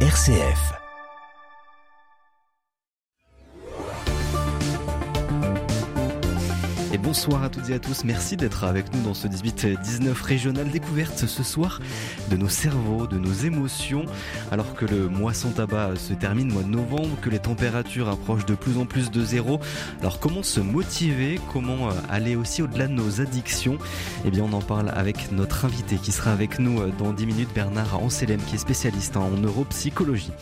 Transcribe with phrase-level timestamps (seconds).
[0.00, 0.85] RCF.
[7.06, 8.02] Bonsoir à toutes et à tous.
[8.02, 11.80] Merci d'être avec nous dans ce 18-19 régional découverte ce soir
[12.32, 14.06] de nos cerveaux, de nos émotions.
[14.50, 18.44] Alors que le mois sans tabac se termine, mois de novembre, que les températures approchent
[18.44, 19.60] de plus en plus de zéro.
[20.00, 21.38] Alors comment se motiver?
[21.52, 23.78] Comment euh, aller aussi au-delà de nos addictions?
[24.24, 27.24] Eh bien on en parle avec notre invité qui sera avec nous euh, dans 10
[27.24, 30.32] minutes, Bernard Anselem, qui est spécialiste en neuropsychologie.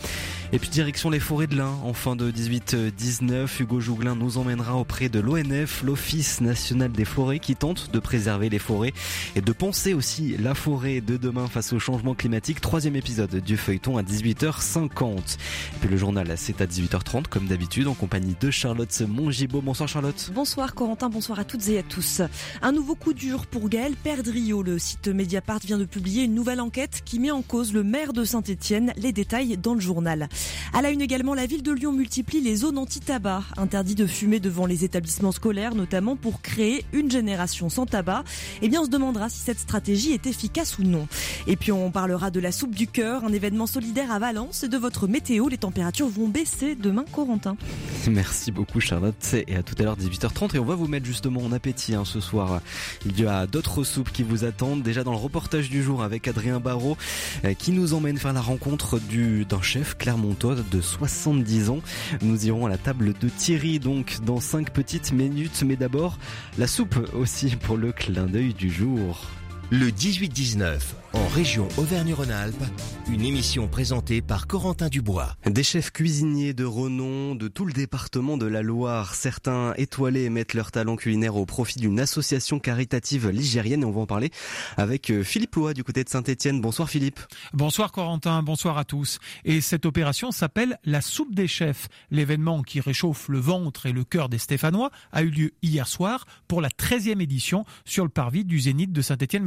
[0.51, 4.75] Et puis direction les forêts de l'Ain, en fin de 18-19, Hugo Jouglin nous emmènera
[4.75, 8.93] auprès de l'ONF, l'Office national des forêts, qui tente de préserver les forêts
[9.35, 12.61] et de penser aussi la forêt de demain face au changement climatique.
[12.61, 15.17] Troisième épisode du feuilleton à 18h50.
[15.17, 19.61] Et puis le journal, c'est à 18h30, comme d'habitude, en compagnie de Charlotte Mongibaud.
[19.61, 20.31] Bonsoir Charlotte.
[20.33, 22.21] Bonsoir Corentin, bonsoir à toutes et à tous.
[22.61, 24.63] Un nouveau coup dur pour Gaël Perdriau.
[24.63, 28.13] Le site Mediapart vient de publier une nouvelle enquête qui met en cause le maire
[28.13, 28.93] de Saint-Etienne.
[28.95, 30.29] Les détails dans le journal.
[30.73, 33.43] À la une également, la ville de Lyon multiplie les zones anti-tabac.
[33.57, 38.23] Interdit de fumer devant les établissements scolaires, notamment pour créer une génération sans tabac.
[38.61, 41.07] Eh bien, on se demandera si cette stratégie est efficace ou non.
[41.47, 44.67] Et puis, on parlera de la soupe du cœur, un événement solidaire à Valence et
[44.67, 45.49] de votre météo.
[45.49, 47.57] Les températures vont baisser demain, Corentin.
[48.07, 49.35] Merci beaucoup, Charlotte.
[49.47, 50.55] Et à tout à l'heure, 18h30.
[50.55, 52.61] Et on va vous mettre justement en appétit hein, ce soir.
[53.05, 54.83] Il y a d'autres soupes qui vous attendent.
[54.83, 56.97] Déjà dans le reportage du jour avec Adrien Barrault,
[57.43, 61.79] euh, qui nous emmène faire la rencontre du, d'un chef, Clermont de 70 ans.
[62.21, 66.17] Nous irons à la table de Thierry donc dans 5 petites minutes, mais d'abord
[66.57, 69.29] la soupe aussi pour le clin d'œil du jour.
[69.71, 70.77] Le 18-19,
[71.13, 72.63] en région Auvergne-Rhône-Alpes,
[73.09, 75.35] une émission présentée par Corentin Dubois.
[75.47, 80.53] Des chefs cuisiniers de renom de tout le département de la Loire, certains étoilés mettent
[80.53, 84.29] leur talent culinaire au profit d'une association caritative ligérienne et on va en parler
[84.77, 86.61] avec euh, Philippe Loa du côté de Saint-Étienne.
[86.61, 87.19] Bonsoir Philippe.
[87.53, 89.17] Bonsoir Corentin, bonsoir à tous.
[89.45, 91.87] Et cette opération s'appelle la soupe des chefs.
[92.11, 96.25] L'événement qui réchauffe le ventre et le cœur des Stéphanois a eu lieu hier soir
[96.47, 99.43] pour la 13e édition sur le parvis du Zénith de Saint-Étienne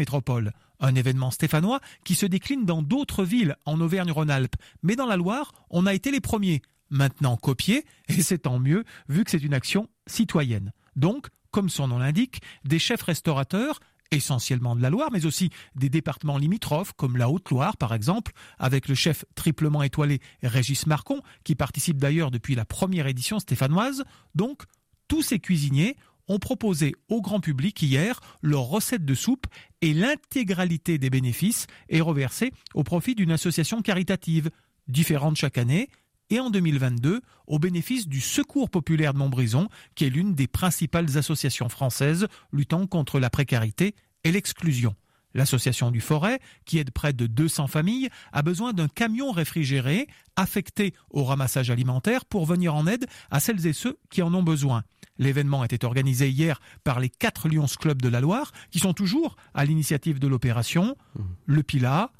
[0.81, 4.57] Un événement stéphanois qui se décline dans d'autres villes en Auvergne-Rhône-Alpes.
[4.83, 6.63] Mais dans la Loire, on a été les premiers.
[6.91, 10.73] Maintenant copiés, et c'est tant mieux, vu que c'est une action citoyenne.
[10.97, 13.81] Donc, comme son nom l'indique, des chefs restaurateurs
[14.11, 18.89] essentiellement de la Loire, mais aussi des départements limitrophes, comme la Haute-Loire par exemple, avec
[18.89, 24.05] le chef triplement étoilé Régis Marcon, qui participe d'ailleurs depuis la première édition stéphanoise.
[24.35, 24.63] Donc,
[25.09, 25.97] tous ces cuisiniers
[26.28, 29.47] ont proposé au grand public hier leur recette de soupe
[29.81, 34.50] et l'intégralité des bénéfices est reversée au profit d'une association caritative,
[34.87, 35.89] différente chaque année,
[36.31, 41.16] et en 2022 au bénéfice du Secours populaire de Montbrison, qui est l'une des principales
[41.16, 44.95] associations françaises luttant contre la précarité et l'exclusion.
[45.34, 50.95] L'association du Forêt, qui aide près de 200 familles, a besoin d'un camion réfrigéré affecté
[51.10, 54.84] au ramassage alimentaire pour venir en aide à celles et ceux qui en ont besoin.
[55.19, 59.37] L'événement était organisé hier par les quatre Lions Club de la Loire, qui sont toujours
[59.55, 61.23] à l'initiative de l'opération, mmh.
[61.47, 62.11] le Pilat,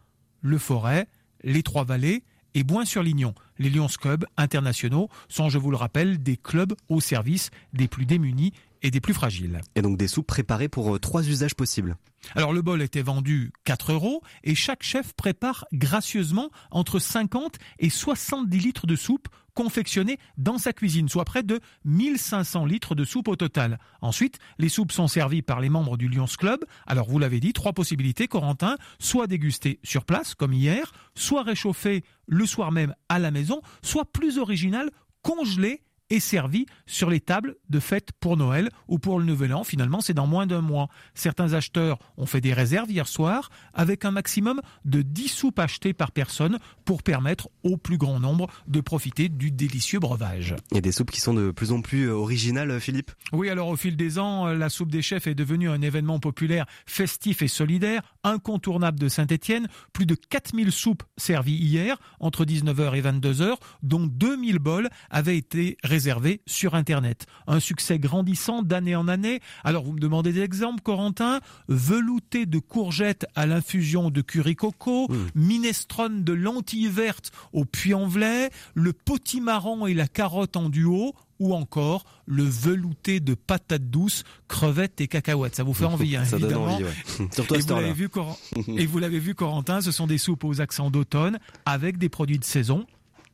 [0.41, 1.08] le Forêt,
[1.42, 3.34] les Trois-Vallées et Boin-sur-Lignon.
[3.58, 8.06] Les Lions Club internationaux sont, je vous le rappelle, des clubs au service des plus
[8.06, 9.60] démunis et des plus fragiles.
[9.75, 11.97] Et donc des soupes préparées pour euh, trois usages possibles.
[12.34, 17.91] Alors le bol était vendu 4 euros et chaque chef prépare gracieusement entre 50 et
[17.91, 23.26] 70 litres de soupe confectionnée dans sa cuisine, soit près de 1500 litres de soupe
[23.26, 23.80] au total.
[24.00, 26.64] Ensuite, les soupes sont servies par les membres du Lions Club.
[26.86, 32.04] Alors vous l'avez dit, trois possibilités, Corentin, soit dégustées sur place comme hier, soit réchauffées
[32.28, 34.92] le soir même à la maison, soit plus original,
[35.22, 39.64] congelées est servi sur les tables de fête pour Noël ou pour le Nouvel An.
[39.64, 40.88] Finalement, c'est dans moins d'un mois.
[41.14, 45.92] Certains acheteurs ont fait des réserves hier soir avec un maximum de 10 soupes achetées
[45.92, 50.54] par personne pour permettre au plus grand nombre de profiter du délicieux breuvage.
[50.70, 53.10] Il y a des soupes qui sont de plus en plus euh, originales, euh, Philippe?
[53.32, 56.20] Oui, alors au fil des ans, euh, la soupe des chefs est devenue un événement
[56.20, 59.69] populaire, festif et solidaire, incontournable de Saint-Étienne.
[59.92, 65.76] Plus de 4000 soupes servies hier, entre 19h et 22h, dont 2000 bols avaient été
[65.82, 67.26] réservés réservé sur Internet.
[67.48, 69.40] Un succès grandissant d'année en année.
[69.64, 71.40] Alors vous me demandez des exemples, Corentin?
[71.66, 78.92] Velouté de courgettes à l'infusion de curry coco, minestrone de lentilles vertes au puy-en-velay, le
[78.92, 85.08] potimarron et la carotte en duo, ou encore le velouté de patates douces, crevettes et
[85.08, 85.56] cacahuètes.
[85.56, 86.66] Ça vous fait envie, hein, Ça évidemment.
[86.66, 87.28] Donne envie, ouais.
[87.32, 88.38] Surtout et, vous l'avez vu, Cor...
[88.68, 92.38] et vous l'avez vu, Corentin, ce sont des soupes aux accents d'automne avec des produits
[92.38, 92.86] de saison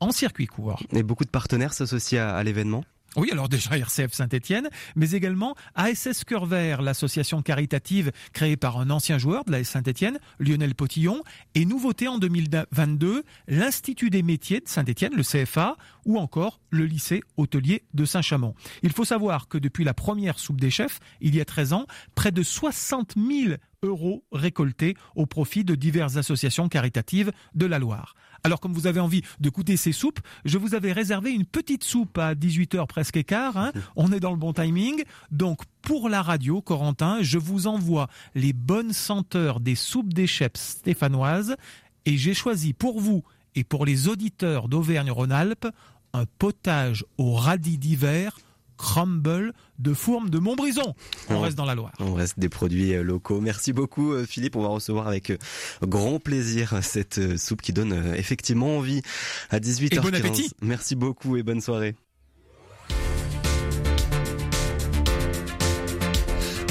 [0.04, 0.82] en circuit court.
[0.92, 2.84] Et beaucoup de partenaires s'associent à, à l'événement
[3.16, 8.90] Oui, alors déjà RCF Saint-Etienne, mais également ASS Cœur Vert, l'association caritative créée par un
[8.90, 11.22] ancien joueur de la Saint-Etienne, Lionel Potillon,
[11.54, 17.22] et nouveauté en 2022, l'Institut des métiers de Saint-Etienne, le CFA, ou encore le lycée
[17.38, 18.54] hôtelier de Saint-Chamond.
[18.82, 21.86] Il faut savoir que depuis la première soupe des chefs, il y a 13 ans,
[22.14, 28.14] près de 60 000 euros récoltés au profit de diverses associations caritatives de la Loire.
[28.46, 31.82] Alors comme vous avez envie de goûter ces soupes, je vous avais réservé une petite
[31.82, 33.56] soupe à 18h presque écart.
[33.56, 33.72] Hein.
[33.96, 35.02] On est dans le bon timing.
[35.30, 40.56] Donc pour la radio, Corentin, je vous envoie les bonnes senteurs des soupes des chefs
[40.56, 41.56] stéphanoises.
[42.04, 43.24] Et j'ai choisi pour vous
[43.54, 45.68] et pour les auditeurs d'Auvergne-Rhône-Alpes
[46.12, 48.36] un potage au radis d'hiver
[48.76, 50.94] crumble de fourme de Montbrison.
[51.28, 51.92] On, reste dans la Loire.
[52.00, 53.40] On reste des produits euh, locaux.
[53.40, 54.56] Merci beaucoup euh, Philippe.
[54.56, 55.38] On va recevoir avec euh,
[55.82, 59.02] grand plaisir cette soupe qui donne effectivement envie
[59.50, 59.96] à 18h15.
[59.96, 60.50] Et bon appétit.
[60.62, 61.94] Merci beaucoup et bonne soirée.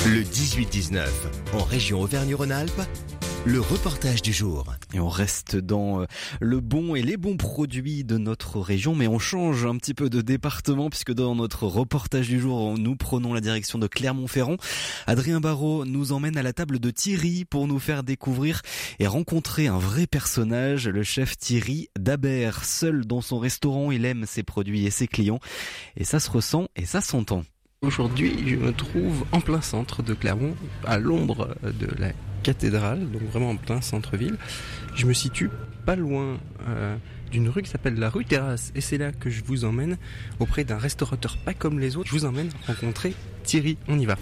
[0.06, 1.08] Le 18-19
[1.54, 2.82] en région Auvergne-Rhône-Alpes
[3.46, 4.66] le reportage du jour.
[4.94, 6.06] Et on reste dans euh,
[6.40, 10.10] le bon et les bons produits de notre région, mais on change un petit peu
[10.10, 14.56] de département puisque dans notre reportage du jour, nous prenons la direction de Clermont-Ferrand.
[15.08, 18.62] Adrien Barrault nous emmène à la table de Thierry pour nous faire découvrir
[19.00, 22.64] et rencontrer un vrai personnage, le chef Thierry Dabert.
[22.64, 25.40] Seul dans son restaurant, il aime ses produits et ses clients.
[25.98, 27.44] Et ça se ressent et ça s'entend.
[27.82, 30.56] Aujourd'hui, je me trouve en plein centre de Clermont,
[30.86, 32.14] à l'ombre de la
[32.44, 34.38] cathédrale, donc vraiment en plein centre-ville.
[34.96, 35.50] Je me situe
[35.86, 36.38] pas loin
[36.68, 36.96] euh,
[37.32, 39.98] d'une rue qui s'appelle la rue Terrasse et c'est là que je vous emmène
[40.40, 42.08] auprès d'un restaurateur pas comme les autres.
[42.08, 43.78] Je vous emmène rencontrer Thierry.
[43.88, 44.18] On y va.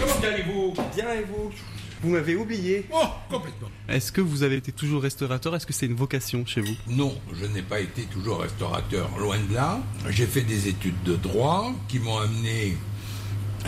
[0.00, 0.74] Comment allez-vous?
[0.96, 1.50] Bien et vous?
[2.00, 2.86] Vous m'avez oublié.
[2.92, 3.68] Oh, complètement.
[3.88, 5.56] Est-ce que vous avez été toujours restaurateur?
[5.56, 6.74] Est-ce que c'est une vocation chez vous?
[6.88, 9.80] Non, je n'ai pas été toujours restaurateur, loin de là.
[10.08, 12.76] J'ai fait des études de droit qui m'ont amené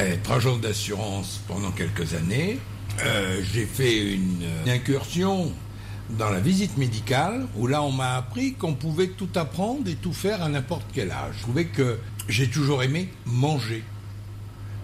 [0.05, 2.58] être agent d'assurance pendant quelques années.
[3.00, 5.52] Euh, j'ai fait une, incursion
[6.11, 10.12] dans la visite médicale où là on m'a appris qu'on pouvait tout apprendre et tout
[10.12, 11.35] faire à n'importe quel âge.
[11.38, 11.99] Je trouvais que
[12.29, 13.85] j'ai toujours aimé manger.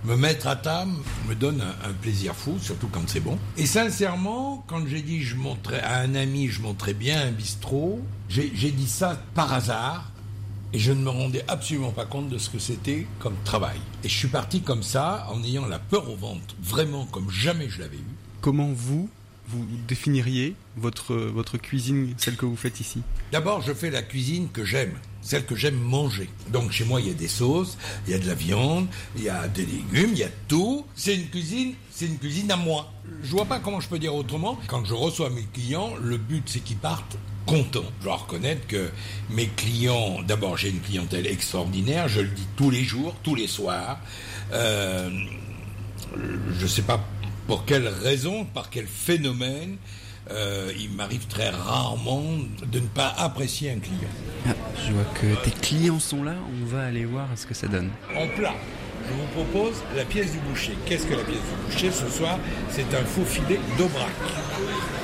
[0.04, 0.92] Me mettre à table
[1.28, 3.38] me donne un, un plaisir fou, surtout quand c'est bon.
[3.56, 8.00] Et sincèrement, quand j'ai dit je montrais à un ami, je montrais bien un bistrot,
[8.28, 10.12] j'ai dit ça par hasard
[10.76, 13.78] et je ne me rendais absolument pas compte de ce que c'était comme travail.
[14.05, 17.70] Et je suis parti comme ça, en ayant la peur au ventre, vraiment comme jamais
[17.70, 18.14] je l'avais eu.
[18.43, 19.08] Comment vous,
[19.49, 23.00] vous définiriez votre, votre cuisine, celle que vous faites ici?
[23.32, 24.93] D'abord, je fais la cuisine que j'aime,
[25.23, 26.28] celle que j'aime manger.
[26.52, 28.87] Donc chez moi, il y a des sauces, il y a de la viande,
[29.17, 30.84] il y a des légumes, il y a tout.
[30.94, 32.93] C'est une cuisine, c'est une cuisine à moi.
[33.23, 34.61] Je vois pas comment je peux dire autrement.
[34.67, 37.84] Quand je reçois mes clients, le but c'est qu'ils partent content.
[38.00, 38.90] Je dois reconnaître que
[39.31, 43.46] mes clients, d'abord j'ai une clientèle extraordinaire, je le dis tous les jours, tous les
[43.46, 43.98] soirs.
[44.52, 45.08] Euh,
[46.14, 47.00] je ne sais pas
[47.46, 49.76] pour quelle raison, par quel phénomène,
[50.31, 52.25] euh, il m'arrive très rarement
[52.66, 54.10] de ne pas apprécier un client.
[54.46, 54.50] Ah,
[54.84, 57.90] je vois que tes clients sont là, on va aller voir ce que ça donne.
[58.16, 58.54] En plat,
[59.08, 60.72] je vous propose la pièce du boucher.
[60.87, 61.90] Qu'est-ce que la pièce du boucher?
[61.92, 62.38] Ce soir
[62.70, 64.10] C'est un faux filet d'Aubrac.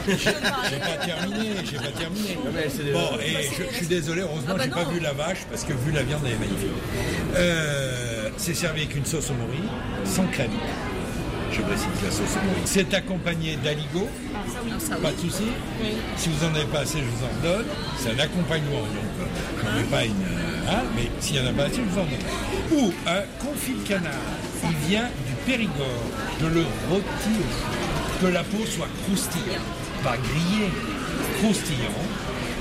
[0.07, 2.39] J'ai pas terminé, j'ai pas terminé.
[2.93, 6.03] Bon, et je, suis désolé, heureusement, j'ai pas vu la vache parce que vu la
[6.03, 6.71] viande, elle est magnifique.
[7.37, 9.63] Euh, c'est servi avec une sauce au mori,
[10.05, 10.51] sans crème.
[11.53, 12.61] Je précise la sauce au mori.
[12.65, 14.09] C'est accompagné d'aligot.
[15.03, 15.45] Pas de souci.
[16.17, 17.67] Si vous en avez pas assez, je vous en donne.
[17.99, 19.25] C'est un accompagnement, donc euh,
[19.63, 20.13] j'en ai pas une.
[20.13, 22.81] Euh, hein, mais s'il y en a pas assez, je vous en donne.
[22.81, 24.13] Ou un confit de canard.
[24.65, 26.03] Il vient du Périgord.
[26.41, 28.21] Je le rôtis au four.
[28.21, 30.71] Que la peau soit croustillante pas grillé,
[31.39, 32.03] croustillant,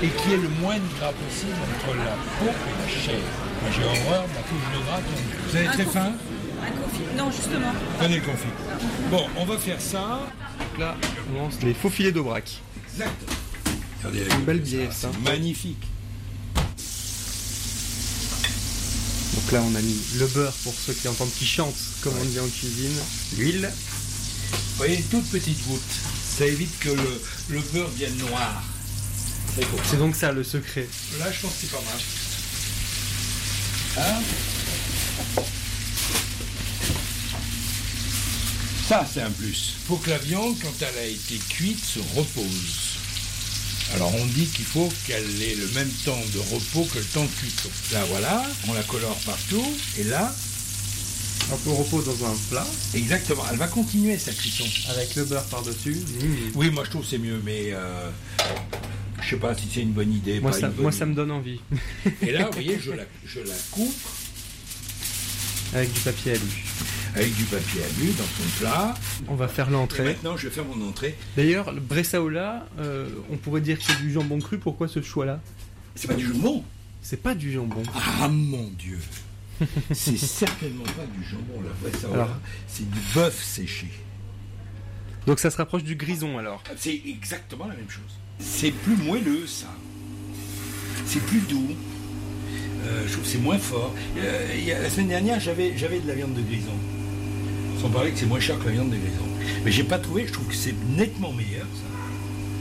[0.02, 3.20] et qui est le moins de gras possible entre la peau et la chair.
[3.60, 5.00] Moi j'ai horreur de la couche de gras.
[5.48, 6.12] Vous avez très faim
[6.62, 7.16] Un confit.
[7.16, 7.72] Non, justement.
[7.98, 8.48] Prenez le confit.
[9.10, 10.20] Bon, on va faire ça.
[10.58, 10.96] Donc là,
[11.30, 12.60] on lance les faux filets d'Aubrac.
[14.04, 15.10] Regardez une belle bière, ça.
[15.24, 15.82] Magnifique.
[19.34, 22.24] Donc là, on a mis le beurre pour ceux qui entendent qui chantent, comme on
[22.24, 22.96] dit en cuisine.
[23.36, 23.70] L'huile.
[24.52, 26.11] Vous voyez, une toute petite goutte.
[26.36, 28.62] Ça évite que le, le beurre vienne noir.
[29.84, 30.88] C'est donc ça le secret.
[31.18, 32.00] Là, je pense que c'est pas mal.
[33.98, 34.22] Hein
[38.88, 39.74] Ça, c'est un plus.
[39.86, 42.92] Faut que la viande, quand elle a été cuite, se repose.
[43.94, 47.24] Alors on dit qu'il faut qu'elle ait le même temps de repos que le temps
[47.24, 47.68] de cuisson.
[47.92, 49.66] Là voilà, on la colore partout,
[49.98, 50.34] et là,
[51.52, 54.64] Un peu repos dans un plat, exactement, elle va continuer sa cuisson.
[54.90, 55.96] avec le beurre par-dessus.
[55.96, 56.26] Mmh.
[56.54, 58.08] Oui, moi je trouve que c'est mieux, mais euh,
[59.20, 60.40] Je sais pas si c'est une bonne idée.
[60.40, 61.60] Moi, pas ça, une bonne moi ça me donne envie.
[62.22, 63.94] Et là, vous voyez, je la, je la coupe
[65.74, 66.40] Avec du papier alu.
[67.14, 68.94] avec du papier alu dans son plat.
[69.28, 70.04] On va faire Et l'entrée.
[70.04, 71.16] maintenant, je vais faire mon entrée.
[71.36, 74.56] D'ailleurs, le Bressaola, euh, on pourrait dire que c'est du jambon cru.
[74.58, 75.38] Pourquoi ce choix-là?
[75.96, 76.64] C'est pas du jambon?
[77.02, 77.82] C'est pas du jambon.
[77.94, 78.98] Ah mon Dieu
[79.92, 82.14] C'est certainement pas du jambon, la vraie.
[82.14, 82.36] Alors-
[82.68, 83.88] C'est du bœuf séché.
[85.26, 86.62] Donc ça se rapproche du grison alors.
[86.76, 88.02] C'est exactement la même chose.
[88.40, 89.68] C'est plus moelleux, ça.
[91.06, 91.68] C'est plus doux.
[92.84, 93.94] Euh, je trouve que c'est moins fort.
[94.18, 96.72] Euh, il y a- la semaine dernière, j'avais, j'avais de la viande de grison.
[97.80, 99.24] Sans parler que c'est moins cher que la viande de grison.
[99.64, 101.82] Mais j'ai pas trouvé, je trouve que c'est nettement meilleur, ça.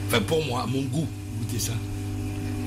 [0.08, 1.08] Enfin, pour moi, à mon goût,
[1.40, 1.74] goûtez ça.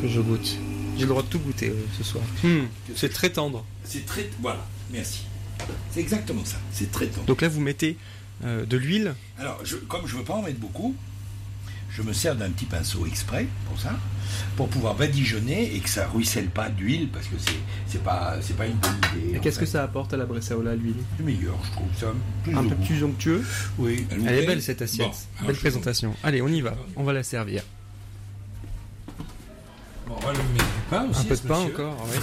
[0.01, 0.57] Que je goûte.
[0.97, 2.25] J'ai le droit de tout goûter euh, ce soir.
[2.43, 2.65] Hmm,
[2.97, 3.65] c'est très tendre.
[3.85, 4.29] C'est très.
[4.41, 5.25] Voilà, merci.
[5.93, 6.57] C'est exactement ça.
[6.73, 7.27] C'est très tendre.
[7.27, 7.97] Donc là, vous mettez
[8.45, 9.15] euh, de l'huile.
[9.39, 10.95] Alors, je- comme je veux pas en mettre beaucoup,
[11.91, 13.93] je me sers d'un petit pinceau exprès pour ça,
[14.57, 17.55] pour pouvoir badigeonner et que ça ruisselle pas d'huile parce que c'est
[17.87, 19.37] c'est pas c'est pas une bonne idée.
[19.37, 20.97] Et qu'est-ce que ça apporte à la Bressaola, l'huile?
[21.17, 22.13] C'est meilleur, je trouve ça.
[22.43, 23.45] Plus Un peu plus onctueux.
[23.79, 24.05] Oui.
[24.27, 25.07] Elle est belle cette assiette.
[25.41, 26.17] Bon, belle présentation.
[26.25, 26.75] Allez, on y va.
[26.97, 27.63] On va la servir.
[30.09, 31.21] Bon, on va lui mettre du pain aussi.
[31.21, 31.75] Un peu de pain monsieur.
[31.75, 32.19] encore, oui.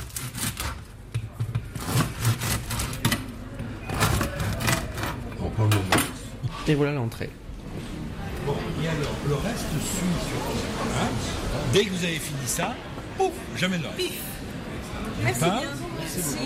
[5.61, 6.03] Le moment.
[6.67, 7.29] Et voilà l'entrée.
[8.47, 10.41] Bon, et alors, le reste suit sur.
[10.99, 11.09] Hein
[11.71, 12.75] Dès que vous avez fini ça,
[13.17, 14.13] pouf, j'amène le reste.
[15.23, 15.69] Merci Pas bien.
[15.99, 16.37] Merci.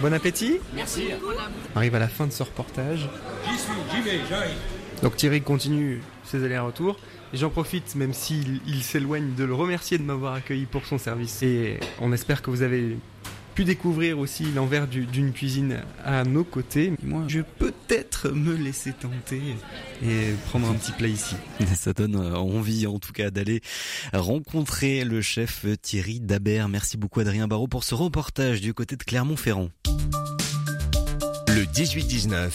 [0.00, 0.58] Bon appétit.
[0.74, 1.08] Merci.
[1.74, 3.08] On arrive à la fin de ce reportage.
[3.46, 4.56] J'y suis, j'y vais, j'arrive.
[5.02, 6.98] Donc Thierry continue ses allers-retours.
[7.34, 10.96] Et j'en profite, même s'il il s'éloigne, de le remercier de m'avoir accueilli pour son
[10.96, 11.42] service.
[11.42, 12.96] Et on espère que vous avez
[13.60, 16.94] pu découvrir aussi l'envers du- d'une cuisine à nos côtés.
[17.02, 19.42] Moi, je vais peut-être me laisser tenter
[20.02, 21.34] et prendre un petit plat ici.
[21.76, 23.60] Ça donne euh, envie en tout cas d'aller
[24.14, 26.70] rencontrer le chef Thierry Dabert.
[26.70, 29.68] Merci beaucoup Adrien Barraud pour ce reportage du côté de Clermont-Ferrand.
[31.48, 32.48] Le 18-19.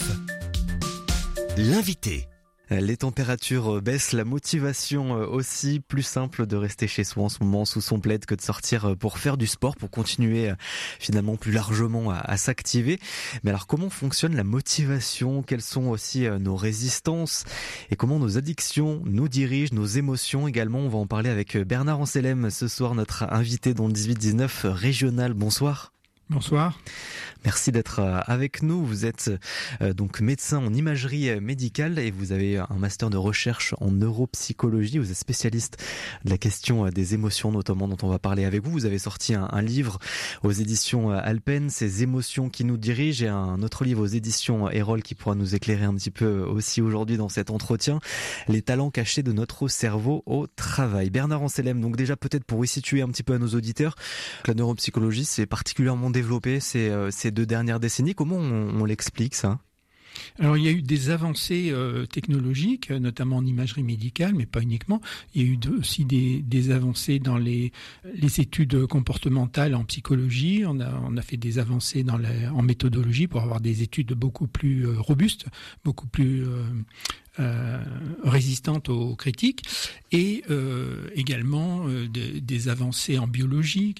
[1.57, 2.27] L'invité.
[2.69, 7.43] Les températures baissent, la motivation euh, aussi, plus simple de rester chez soi en ce
[7.43, 10.55] moment sous son plaid que de sortir euh, pour faire du sport, pour continuer euh,
[10.99, 12.99] finalement plus largement à, s'activer.
[13.43, 15.43] Mais alors comment fonctionne la motivation?
[15.43, 17.43] Quelles sont aussi euh, nos résistances?
[17.91, 20.79] Et comment nos addictions nous dirigent, nos émotions également?
[20.79, 24.67] On va en parler avec euh, Bernard Anselem ce soir, notre invité dans le 18-19
[24.67, 25.33] régional.
[25.33, 25.94] Bonsoir.
[26.31, 26.79] Bonsoir.
[27.43, 28.83] Merci d'être euh, avec nous.
[28.83, 29.29] Vous êtes
[29.79, 33.91] euh, donc médecin en imagerie euh, médicale et vous avez un master de recherche en
[33.91, 34.97] neuropsychologie.
[34.97, 35.77] Vous êtes spécialiste
[36.23, 38.71] de la question des émotions notamment dont on va parler avec vous.
[38.71, 39.99] Vous avez sorti un, livre
[40.41, 45.03] aux éditions Alpen, Ces émotions qui nous dirigent et un autre livre aux éditions Erol
[45.03, 47.99] qui pourra nous éclairer un petit peu aussi aujourd'hui dans cet entretien.
[48.47, 51.11] Les talents cachés de notre cerveau au travail.
[51.11, 53.95] Bernard Anselem, donc déjà peut-être pour situer un petit peu à nos auditeurs,
[54.47, 58.15] la neuropsychologie c'est particulièrement développé ces, euh, ces deux dernières décennies?
[58.15, 59.59] Comment on, l'explique ça?
[60.39, 64.45] Alors il y a eu des avancées euh, technologiques, euh, notamment en imagerie médicale, mais
[64.45, 65.01] pas uniquement.
[65.33, 67.73] Il y a eu aussi des, des avancées dans les,
[68.13, 70.63] les études comportementales en psychologie.
[70.65, 74.13] On a, on a fait des avancées dans la, en méthodologie pour avoir des études
[74.13, 75.47] beaucoup plus robustes,
[75.83, 76.45] beaucoup plus
[77.39, 77.77] euh,
[78.23, 79.63] résistantes aux critiques,
[80.11, 83.95] et euh, également euh, des, avancées en biologie.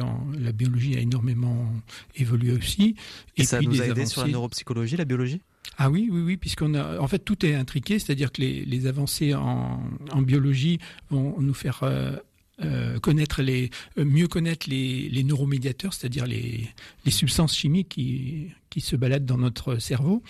[0.00, 1.72] en- la biologie a énormément
[2.16, 2.94] évolué aussi.
[3.36, 5.40] Et, ça puis nous des a aidé sur la avancées- neuropsychologie, la biologie?
[5.76, 8.86] Ah oui, oui, oui, puisqu'on a, en fait, tout est intriqué, c'est-à-dire que les, les
[8.86, 9.80] avancées en,
[10.12, 10.78] en biologie
[11.10, 12.16] vont nous faire euh,
[12.60, 16.68] euh, connaître les, euh, mieux connaître les, les neuromédiateurs, c'est-à-dire les,
[17.08, 20.22] substances chimiques qui, se baladent dans notre cerveau,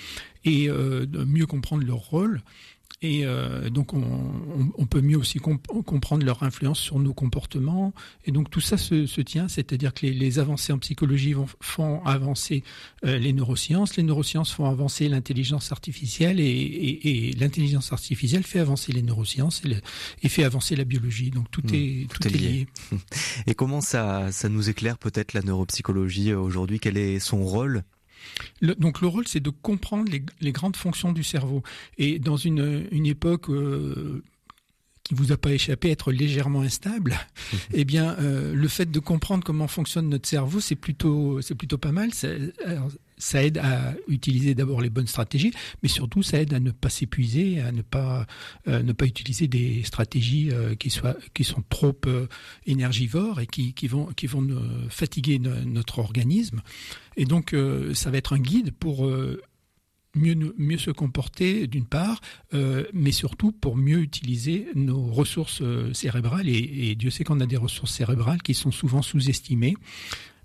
[0.44, 2.40] et euh, mieux comprendre leur rôle.
[3.00, 7.14] Et euh, donc, on, on- on peut mieux aussi comp- comprendre leur influence sur nos
[7.14, 7.92] comportements.
[8.24, 11.46] Et donc, tout ça se, se tient, c'est-à-dire que les, les avancées en psychologie vont,
[11.60, 12.64] font avancer
[13.04, 18.58] euh, les neurosciences, les neurosciences font avancer l'intelligence artificielle, et, et- et l'intelligence artificielle fait
[18.58, 19.80] avancer les neurosciences et, le-
[20.24, 21.30] et fait avancer la biologie.
[21.30, 22.48] Donc, tout, Mmh, est, tout tout est est lié.
[22.48, 22.66] lié.
[23.46, 26.80] Et comment ça, ça nous éclaire peut-être la neuropsychologie euh, aujourd'hui?
[26.80, 27.84] Quel est son rôle
[28.60, 31.62] Le- donc le rôle, c'est de comprendre les, les grandes fonctions du cerveau.
[31.98, 34.22] Et dans une, une époque euh,
[35.04, 37.16] qui vous a pas échappé, être légèrement instable,
[37.72, 41.78] eh bien, euh, le fait de comprendre comment fonctionne notre cerveau, c'est plutôt, c'est plutôt
[41.78, 42.12] pas mal.
[42.12, 42.28] Ça,
[42.64, 46.70] alors, ça aide à utiliser d'abord les bonnes stratégies, mais surtout ça aide à ne
[46.70, 48.26] pas s'épuiser, à ne pas,
[48.68, 52.26] euh, ne pas utiliser des stratégies euh, qui soient, qui sont trop euh,
[52.66, 54.46] énergivores et qui, qui vont, qui vont
[54.88, 56.62] fatiguer no- notre organisme.
[57.16, 57.54] Et donc,
[57.94, 59.10] ça va être un guide pour
[60.14, 62.20] mieux, mieux se comporter d'une part,
[62.92, 66.48] mais surtout pour mieux utiliser nos ressources cérébrales.
[66.48, 69.74] Et, et Dieu sait qu'on a des ressources cérébrales qui sont souvent sous-estimées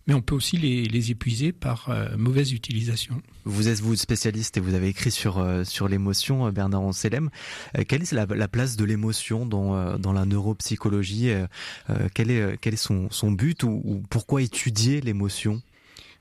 [0.08, 3.22] mais on peut aussi les, les épuiser par euh, mauvaise utilisation.
[3.46, 7.30] Vous êtes vous spécialiste et vous avez écrit sur euh, sur l'émotion, euh, Bernard Anselem.
[7.88, 11.32] quelle est la, la place de l'émotion dans dans la neuropsychologie
[12.14, 15.62] Quel est quel est son son but ou, ou pourquoi étudier l'émotion?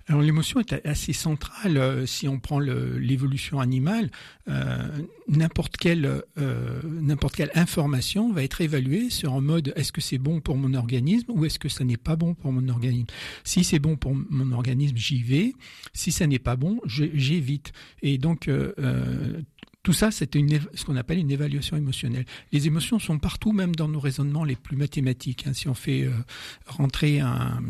[0.09, 1.77] Alors l'émotion est assez centrale.
[1.77, 4.11] Euh, si on prend l'évolution animale,
[4.49, 4.89] euh,
[5.29, 10.19] n'importe quelle euh, n'importe quelle information va être évaluée sur un mode est-ce que c'est
[10.19, 13.07] bon pour mon organisme ou est-ce que ça n'est pas bon pour mon organisme?
[13.45, 15.53] Si c'est bon pour mon organisme, j'y vais.
[15.93, 17.73] Si ça n'est pas bon, j'évite.
[18.03, 18.51] Et donc
[19.83, 22.25] tout ça, c'est ce qu'on appelle une évaluation émotionnelle.
[22.53, 25.45] Les émotions sont partout, même dans nos raisonnements les plus mathématiques.
[25.49, 25.55] Hein.
[25.55, 26.13] Si on fait euh,
[26.67, 27.61] rentrer un,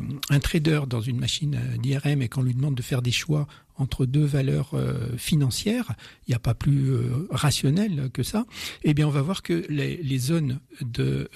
[0.41, 4.07] trader dans une machine euh, d'IRM et qu'on lui demande de faire des choix entre
[4.07, 5.95] deux valeurs euh, financières,
[6.27, 6.93] il n'y a pas plus
[7.31, 8.47] rationnel que ça,
[8.85, 11.29] eh bien on va voir que les, zones de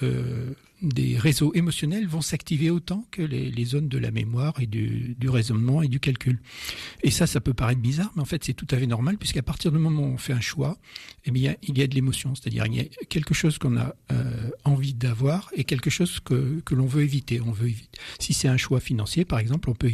[0.81, 5.81] des réseaux émotionnels vont s'activer autant que les, zones de la mémoire et du, raisonnement
[5.81, 6.39] et du calcul.
[7.03, 9.41] Et ça, ça peut paraître bizarre, mais en fait, c'est tout à fait normal, puisqu'à
[9.41, 10.77] partir du moment où on fait un choix,
[11.25, 13.95] eh bien, il y a de l'émotion, c'est-à-dire il y a quelque chose qu'on a
[14.11, 17.41] euh, envie d'avoir et quelque chose que, que l'on veut éviter.
[17.41, 17.99] On veut éviter.
[18.19, 19.91] Si c'est un choix financier, par exemple, on peut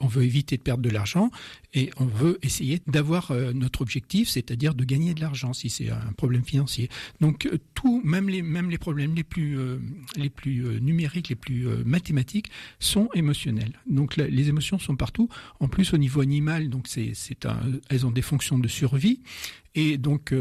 [0.00, 1.30] on veut éviter de perdre de l'argent
[1.72, 5.90] et on veut essayer d'avoir euh, notre objectif, c'est-à-dire de gagner de l'argent si c'est
[5.90, 6.88] un problème financier.
[7.20, 9.78] Donc euh, tout, même les même les problèmes les plus euh,
[10.16, 13.72] les plus numériques, les plus mathématiques sont émotionnels.
[13.88, 15.28] Donc les émotions sont partout.
[15.60, 17.46] En plus au niveau animal, donc c'est c'est
[17.88, 19.20] elles ont des fonctions de survie
[19.74, 20.34] et donc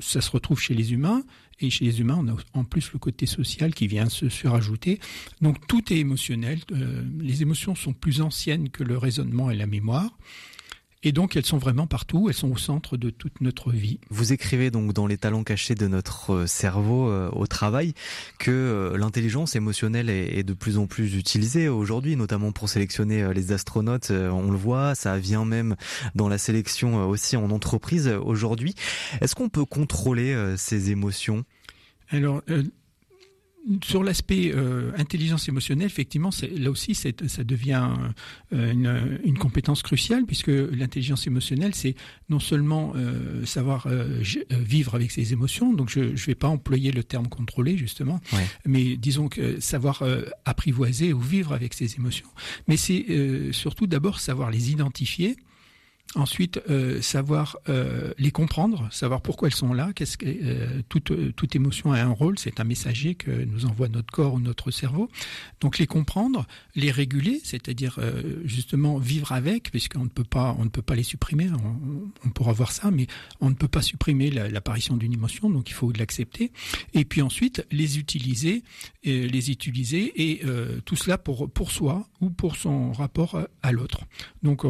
[0.00, 1.22] ça se retrouve chez les humains
[1.60, 4.98] et chez les humains, on a en plus le côté social qui vient se surajouter.
[5.40, 6.60] Donc tout est émotionnel.
[7.18, 10.10] Les émotions sont plus anciennes que le raisonnement et la mémoire.
[11.02, 14.00] Et donc elles sont vraiment partout, elles sont au centre de toute notre vie.
[14.10, 17.94] Vous écrivez donc dans les talents cachés de notre euh, cerveau euh, au travail
[18.38, 23.52] que euh, l'intelligence émotionnelle est, de plus en plus utilisée aujourd'hui, notamment pour sélectionner les
[23.52, 24.10] astronautes.
[24.10, 25.76] On le voit, ça vient même
[26.14, 28.74] dans la sélection aussi en entreprise aujourd'hui.
[29.20, 31.44] Est-ce qu'on peut contrôler ces émotions?
[32.08, 32.42] Alors,
[33.84, 37.88] sur l'aspect euh, intelligence émotionnelle, effectivement, là aussi, ça devient
[38.52, 41.94] euh, une, une, compétence cruciale puisque l'intelligence émotionnelle, c'est
[42.28, 43.88] non seulement euh, savoir
[44.50, 48.46] vivre avec ses émotions, donc je ne vais pas employer le terme contrôler justement, ouais.
[48.66, 50.02] mais disons que savoir
[50.44, 52.28] apprivoiser ou vivre avec ses émotions,
[52.66, 55.36] mais c'est surtout d'abord savoir les identifier
[56.16, 59.92] Ensuite, euh, savoir euh, les comprendre, savoir pourquoi elles sont là.
[59.94, 63.88] Qu'est-ce que euh, toute, toute émotion a un rôle, c'est un messager que nous envoie
[63.88, 65.08] notre corps ou notre cerveau.
[65.60, 68.00] Donc les comprendre, les réguler, c'est-à-dire
[68.44, 71.48] justement vivre avec, puisqu'on ne peut pas, on ne peut pas les supprimer.
[72.24, 73.06] On, pourra voir ça, mais
[73.40, 76.50] on ne peut pas supprimer l'apparition d'une émotion, donc il faut l'accepter.
[76.92, 78.64] Et puis ensuite les utiliser,
[79.04, 80.42] les utiliser et
[80.84, 84.00] tout cela pour pour soi ou pour son rapport à l'autre.
[84.42, 84.64] Donc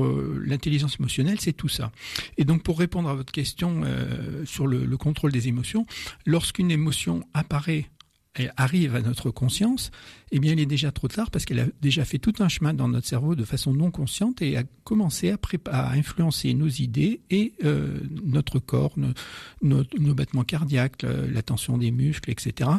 [0.45, 1.93] l'intelligence émotionnelle c'est tout ça.
[2.37, 5.87] Et donc pour répondre à votre question euh, sur le, le, contrôle des émotions,
[6.27, 7.91] lorsqu'une émotion apparaît
[8.39, 9.91] et arrive à notre conscience,
[10.31, 12.73] eh bien, il est déjà trop tard parce qu'elle a déjà fait tout un chemin
[12.73, 15.35] dans notre cerveau de façon non consciente et a commencé
[15.71, 18.95] à, influencer nos idées et euh, notre corps,
[19.63, 22.71] nos, battements cardiaques, la tension des muscles, etc.,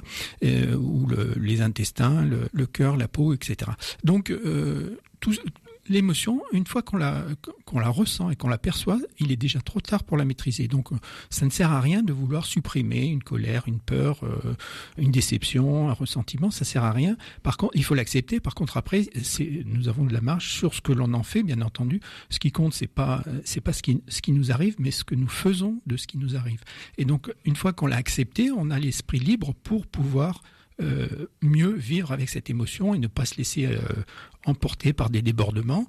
[0.44, 3.72] euh, ou le, les intestins, le, cœur, la peau, etc.
[4.06, 4.34] Donc,
[5.20, 5.34] tout,
[5.88, 7.26] l'émotion, une fois qu'on la,
[7.90, 10.68] ressent et qu'on la perçoit, il est déjà trop tard pour la maîtriser.
[10.68, 10.90] Donc,
[11.30, 14.56] ça ne sert à rien de vouloir supprimer une colère, une peur, euh,
[14.98, 16.52] une déception, un ressentiment.
[16.52, 17.18] Ça sert à rien.
[17.44, 18.40] Par contre, il faut l'accepter.
[18.40, 19.10] Par contre, après,
[19.66, 22.00] nous avons de la marge sur ce que l'on en fait, bien entendu.
[22.30, 23.24] Ce qui compte, c'est pas,
[23.64, 26.18] pas ce qui, ce qui nous arrive, mais ce que nous faisons de ce qui
[26.18, 26.62] nous arrive.
[26.98, 30.42] Et donc, une fois qu'on l'a accepté, on a l'esprit libre pour pouvoir
[30.82, 33.80] euh, mieux vivre avec cette émotion et ne pas se laisser euh,
[34.46, 35.88] emporter par des débordements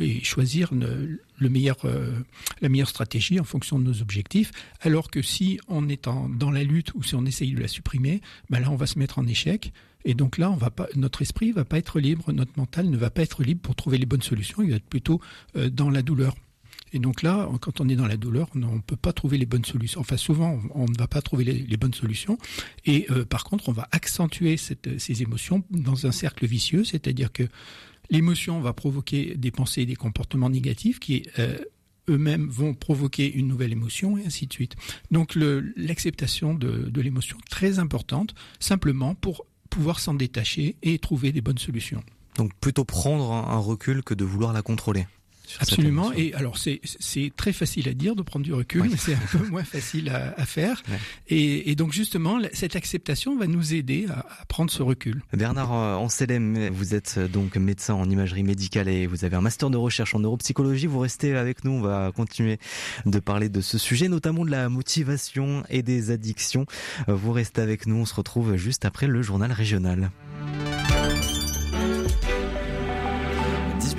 [0.00, 2.20] et choisir ne, euh,
[2.60, 4.50] la meilleure stratégie en fonction de nos objectifs.
[4.80, 7.68] Alors que si on est en, dans la lutte ou si on essaye de la
[7.68, 9.72] supprimer, ben là on va se mettre en échec.
[10.04, 10.56] Et donc là,
[10.94, 13.98] notre esprit va pas être libre, notre mental ne va pas être libre pour trouver
[13.98, 14.62] les bonnes solutions.
[14.62, 15.20] Il va être plutôt
[15.54, 16.34] dans la douleur.
[16.92, 19.46] Et donc là, quand on est dans la douleur, on ne peut pas trouver les
[19.46, 20.00] bonnes solutions.
[20.00, 22.38] Enfin, souvent, on ne va pas trouver les, bonnes solutions.
[22.84, 27.44] Et euh, par contre, on va accentuer ces émotions dans un cercle vicieux, c'est-à-dire que
[28.10, 31.58] l'émotion va provoquer des pensées et des comportements négatifs qui euh,
[32.08, 34.76] eux-mêmes vont provoquer une nouvelle émotion et ainsi de suite.
[35.10, 35.34] Donc
[35.76, 41.58] l'acceptation de, de l'émotion très importante, simplement pour pouvoir s'en détacher et trouver des bonnes
[41.58, 42.02] solutions.
[42.36, 45.06] Donc plutôt prendre un recul que de vouloir la contrôler.
[45.60, 46.12] Absolument.
[46.12, 46.80] Et alors c'est
[47.36, 50.34] très facile à dire de prendre du recul, mais c'est un peu moins facile à,
[50.36, 50.82] à faire.
[51.28, 55.22] Et, et, donc justement, cette acceptation va nous aider à, à prendre ce recul.
[55.32, 59.40] Bernard euh, Anselem, vous êtes euh, donc médecin en imagerie médicale et vous avez un
[59.40, 60.86] master de recherche en neuropsychologie.
[60.86, 61.72] Vous restez avec nous.
[61.72, 62.58] On va continuer
[63.06, 66.66] de parler de ce sujet, notamment de la motivation et des addictions.
[67.08, 67.96] Euh, vous restez avec nous.
[67.96, 70.10] On se retrouve juste après le journal régional.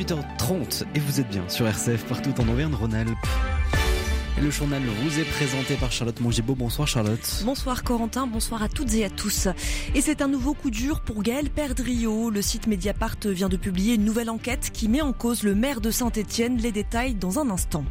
[0.09, 3.48] 18h30 et vous êtes bien sur RCF partout en Auvergne-Rhône-Alpes.
[4.41, 6.56] Le journal vous est présenté par Charlotte Mongibaud.
[6.56, 7.43] Bonsoir Charlotte.
[7.43, 9.49] Bonsoir Corentin, bonsoir à toutes et à tous.
[9.95, 12.30] Et c'est un nouveau coup dur pour Gaël Perdriau.
[12.30, 15.82] Le site Mediapart vient de publier une nouvelle enquête qui met en cause le maire
[15.82, 16.56] de Saint-Etienne.
[16.56, 17.84] Les détails dans un instant.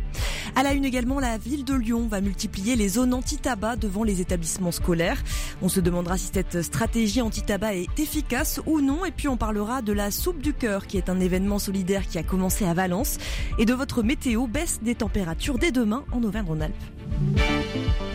[0.57, 4.23] À la une également, la ville de Lyon va multiplier les zones anti-tabac devant les
[4.23, 5.23] établissements scolaires.
[5.61, 9.05] On se demandera si cette stratégie anti-tabac est efficace ou non.
[9.05, 12.17] Et puis on parlera de la soupe du cœur qui est un événement solidaire qui
[12.17, 13.19] a commencé à Valence
[13.59, 16.38] et de votre météo baisse des températures dès demain en Auvergne.
[16.39, 18.08] Auvergne-Rhône-Alpes.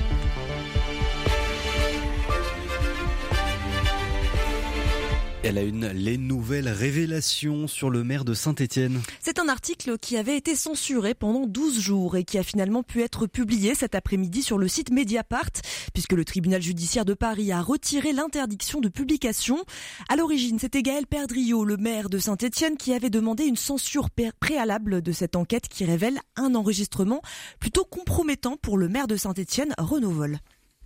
[5.45, 9.01] Elle a une les nouvelles révélations sur le maire de Saint-Étienne.
[9.19, 13.01] C'est un article qui avait été censuré pendant 12 jours et qui a finalement pu
[13.01, 15.51] être publié cet après-midi sur le site Mediapart
[15.93, 19.61] puisque le tribunal judiciaire de Paris a retiré l'interdiction de publication.
[20.07, 24.07] À l'origine, c'était Gaël Perdriau, le maire de Saint-Étienne, qui avait demandé une censure
[24.39, 27.21] préalable de cette enquête qui révèle un enregistrement
[27.59, 30.39] plutôt compromettant pour le maire de Saint-Étienne, Renaud Vol.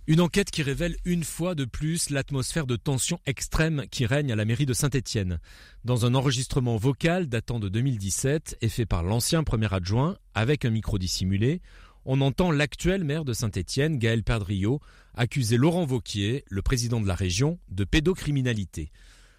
[0.08, 4.36] Une enquête qui révèle une fois de plus l'atmosphère de tension extrême qui règne à
[4.36, 5.38] la mairie de Saint-Étienne.
[5.84, 10.70] Dans un enregistrement vocal datant de 2017 et fait par l'ancien premier adjoint avec un
[10.70, 11.60] micro dissimulé,
[12.06, 14.80] on entend l'actuel maire de Saint-Étienne, Gaël Perdriau,
[15.12, 18.90] accuser Laurent Vauquier, le président de la région, de pédocriminalité.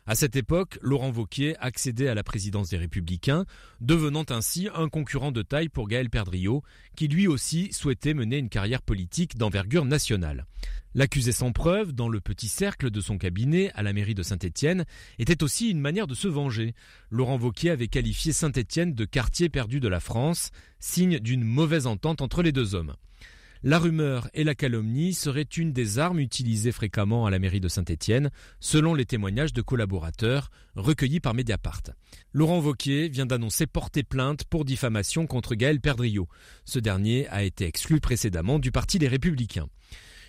[0.10, 3.46] À cette époque, Laurent Vauquier accédait à la présidence des Républicains,
[3.80, 6.64] devenant ainsi un concurrent de taille pour Gaël Perdriau,
[6.96, 10.48] qui lui aussi souhaitait mener une carrière politique d'envergure nationale.
[10.96, 14.86] L'accusé sans preuve, dans le petit cercle de son cabinet à la mairie de Saint-Étienne,
[15.20, 16.74] était aussi une manière de se venger.
[17.12, 22.24] Laurent Vauquier avait qualifié Saint-Étienne de quartier perdu de la France, signe d'une mauvaise entente
[22.24, 22.96] entre les deux hommes.
[23.62, 27.68] La rumeur et la calomnie seraient une des armes utilisées fréquemment à la mairie de
[27.68, 31.82] Saint-Étienne, selon les témoignages de collaborateurs recueillis par Mediapart.
[32.32, 36.30] Laurent Vauquier vient d'annoncer porter plainte pour diffamation contre Gaël Perdriau.
[36.64, 39.68] Ce dernier a été exclu précédemment du Parti des Républicains.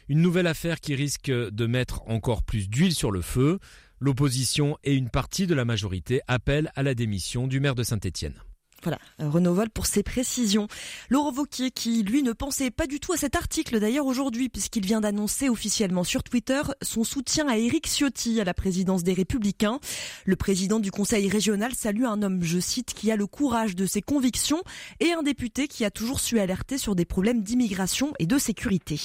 [0.08, 3.60] Une nouvelle affaire qui risque de mettre encore plus d'huile sur le feu.
[4.00, 8.34] L'opposition et une partie de la majorité appellent à la démission du maire de Saint-Étienne.
[8.82, 10.66] Voilà, Renaud Vol pour ses précisions.
[11.10, 14.86] Laurent Vauquier qui, lui, ne pensait pas du tout à cet article d'ailleurs aujourd'hui puisqu'il
[14.86, 19.80] vient d'annoncer officiellement sur Twitter son soutien à Éric Ciotti à la présidence des Républicains.
[20.24, 23.84] Le président du Conseil régional salue un homme, je cite, qui a le courage de
[23.84, 24.62] ses convictions
[25.00, 28.98] et un député qui a toujours su alerter sur des problèmes d'immigration et de sécurité.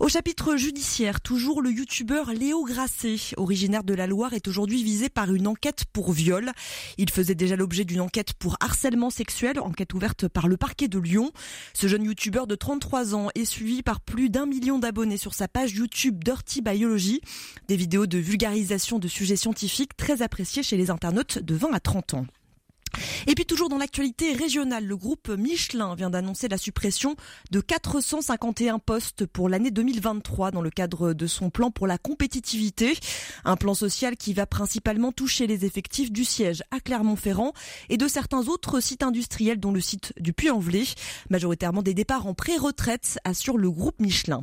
[0.00, 5.10] Au chapitre judiciaire, toujours le youtubeur Léo Grasset, originaire de la Loire, est aujourd'hui visé
[5.10, 6.52] par une enquête pour viol.
[6.96, 10.98] Il faisait déjà l'objet d'une enquête pour harcèlement sexuel, enquête ouverte par le parquet de
[10.98, 11.30] Lyon.
[11.72, 15.46] Ce jeune youtubeur de 33 ans est suivi par plus d'un million d'abonnés sur sa
[15.46, 17.20] page YouTube Dirty Biology,
[17.68, 21.80] des vidéos de vulgarisation de sujets scientifiques très appréciées chez les internautes de 20 à
[21.80, 22.26] 30 ans.
[23.26, 27.16] Et puis toujours dans l'actualité régionale, le groupe Michelin vient d'annoncer la suppression
[27.50, 32.94] de 451 postes pour l'année 2023 dans le cadre de son plan pour la compétitivité.
[33.44, 37.52] Un plan social qui va principalement toucher les effectifs du siège à Clermont-Ferrand
[37.88, 40.84] et de certains autres sites industriels dont le site du Puy-en-Velay.
[41.30, 44.42] Majoritairement des départs en pré-retraite assure le groupe Michelin.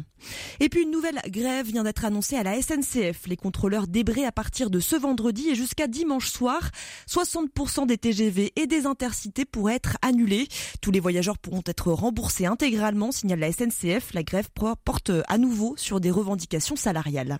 [0.59, 3.27] Et puis une nouvelle grève vient d'être annoncée à la SNCF.
[3.27, 6.71] Les contrôleurs débrés à partir de ce vendredi et jusqu'à dimanche soir.
[7.07, 10.47] 60% des TGV et des intercités pourraient être annulés.
[10.81, 14.13] Tous les voyageurs pourront être remboursés intégralement, signale la SNCF.
[14.13, 17.39] La grève porte à nouveau sur des revendications salariales.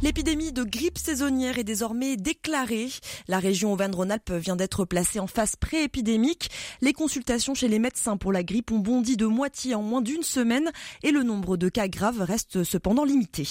[0.00, 2.88] L'épidémie de grippe saisonnière est désormais déclarée.
[3.26, 6.50] La région Auvergne-Rhône-Alpes vient d'être placée en phase pré-épidémique.
[6.80, 10.22] Les consultations chez les médecins pour la grippe ont bondi de moitié en moins d'une
[10.22, 10.70] semaine
[11.02, 13.48] et le nombre de cas graves reste cependant limité.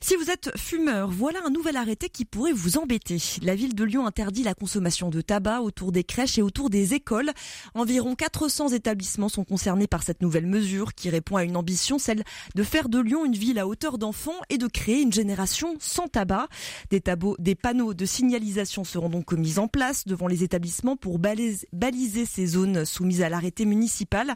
[0.00, 3.18] Si vous êtes fumeur, voilà un nouvel arrêté qui pourrait vous embêter.
[3.42, 6.94] La ville de Lyon interdit la consommation de tabac autour des crèches et autour des
[6.94, 7.32] écoles.
[7.74, 12.24] Environ 400 établissements sont concernés par cette nouvelle mesure qui répond à une ambition, celle
[12.54, 16.08] de faire de Lyon une ville à hauteur d'enfants et de créer une génération sans
[16.08, 16.48] tabac.
[16.90, 17.02] Des,
[17.38, 22.46] des panneaux de signalisation seront donc mis en place devant les établissements pour baliser ces
[22.46, 24.34] zones soumises à l'arrêté municipal.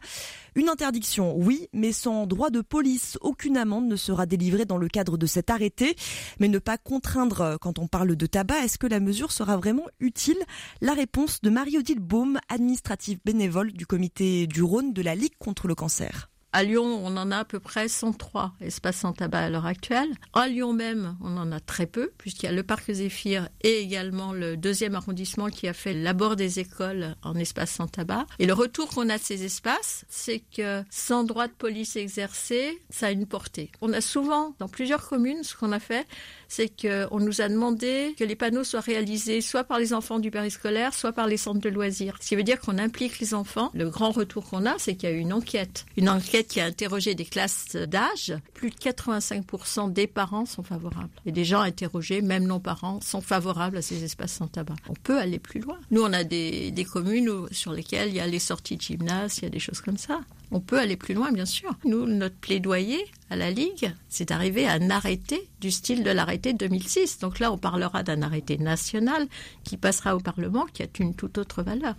[0.54, 3.18] Une interdiction, oui, mais sans droit de police.
[3.20, 5.96] Aucune amende ne sera délivrée dans le cadre de cet arrêté.
[6.38, 9.86] Mais ne pas contraindre quand on parle de tabac, est-ce que la mesure sera vraiment
[10.00, 10.38] utile?
[10.80, 15.68] La réponse de Marie-Odile Baume, administrative bénévole du comité du Rhône de la Ligue contre
[15.68, 16.30] le cancer.
[16.52, 20.08] À Lyon, on en a à peu près 103 espaces sans tabac à l'heure actuelle.
[20.32, 23.78] À Lyon même, on en a très peu, puisqu'il y a le parc Zéphyr et
[23.78, 28.26] également le deuxième arrondissement qui a fait l'abord des écoles en espace sans tabac.
[28.40, 32.82] Et le retour qu'on a de ces espaces, c'est que sans droit de police exercé,
[32.90, 33.70] ça a une portée.
[33.80, 36.04] On a souvent, dans plusieurs communes, ce qu'on a fait,
[36.50, 40.32] c'est qu'on nous a demandé que les panneaux soient réalisés soit par les enfants du
[40.32, 42.16] périscolaire, soit par les centres de loisirs.
[42.20, 43.70] Ce qui veut dire qu'on implique les enfants.
[43.72, 45.86] Le grand retour qu'on a, c'est qu'il y a eu une enquête.
[45.96, 48.34] Une enquête qui a interrogé des classes d'âge.
[48.52, 51.08] Plus de 85% des parents sont favorables.
[51.24, 54.74] Et des gens interrogés, même non-parents, sont favorables à ces espaces sans tabac.
[54.88, 55.78] On peut aller plus loin.
[55.92, 59.44] Nous, on a des, communes sur lesquelles il y a les sorties de gymnase, il
[59.44, 60.20] y a des choses comme ça.
[60.52, 61.70] On peut aller plus loin, bien sûr.
[61.84, 66.52] Nous, notre plaidoyer à la Ligue, c'est d'arriver à un arrêté du style de l'arrêté
[66.52, 67.20] de 2006.
[67.20, 69.28] Donc là, on parlera d'un arrêté national
[69.62, 71.94] qui passera au Parlement, qui a une toute autre valeur.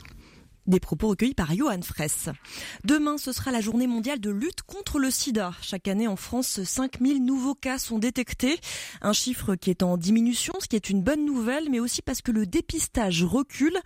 [0.67, 2.29] Des propos recueillis par Johan Fraisse.
[2.83, 5.53] Demain, ce sera la journée mondiale de lutte contre le sida.
[5.61, 8.59] Chaque année en France, 5000 nouveaux cas sont détectés.
[9.01, 12.21] Un chiffre qui est en diminution, ce qui est une bonne nouvelle, mais aussi parce
[12.21, 13.77] que le dépistage recule.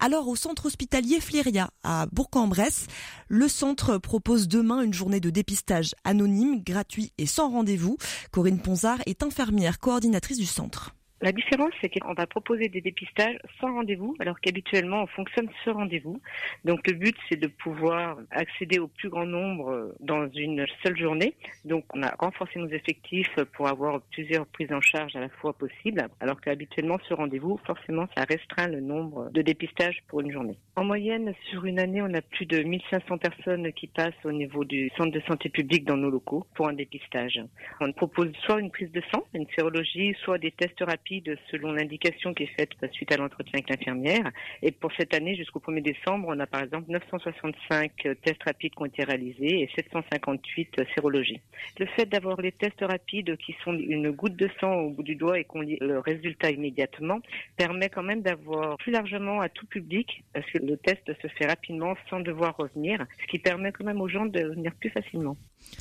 [0.00, 2.88] Alors, au centre hospitalier Fléria, à Bourg-en-Bresse,
[3.28, 7.96] le centre propose demain une journée de dépistage anonyme, gratuit et sans rendez-vous.
[8.32, 10.94] Corinne Ponzard est infirmière coordinatrice du centre.
[11.22, 15.70] La différence, c'est qu'on va proposer des dépistages sans rendez-vous, alors qu'habituellement, on fonctionne ce
[15.70, 16.20] rendez-vous.
[16.64, 21.34] Donc, le but, c'est de pouvoir accéder au plus grand nombre dans une seule journée.
[21.64, 25.52] Donc, on a renforcé nos effectifs pour avoir plusieurs prises en charge à la fois
[25.52, 30.58] possibles, alors qu'habituellement, ce rendez-vous, forcément, ça restreint le nombre de dépistages pour une journée.
[30.76, 34.64] En moyenne, sur une année, on a plus de 1500 personnes qui passent au niveau
[34.64, 37.40] du centre de santé publique dans nos locaux pour un dépistage.
[37.80, 41.03] On propose soit une prise de sang, une sérologie, soit des tests rapides
[41.50, 44.30] selon l'indication qui est faite suite à l'entretien avec l'infirmière.
[44.62, 48.82] Et pour cette année, jusqu'au 1er décembre, on a par exemple 965 tests rapides qui
[48.82, 51.40] ont été réalisés et 758 sérologies.
[51.78, 55.16] Le fait d'avoir les tests rapides qui sont une goutte de sang au bout du
[55.16, 57.20] doigt et qu'on lit le résultat immédiatement
[57.56, 61.46] permet quand même d'avoir plus largement à tout public parce que le test se fait
[61.46, 65.36] rapidement sans devoir revenir, ce qui permet quand même aux gens de venir plus facilement.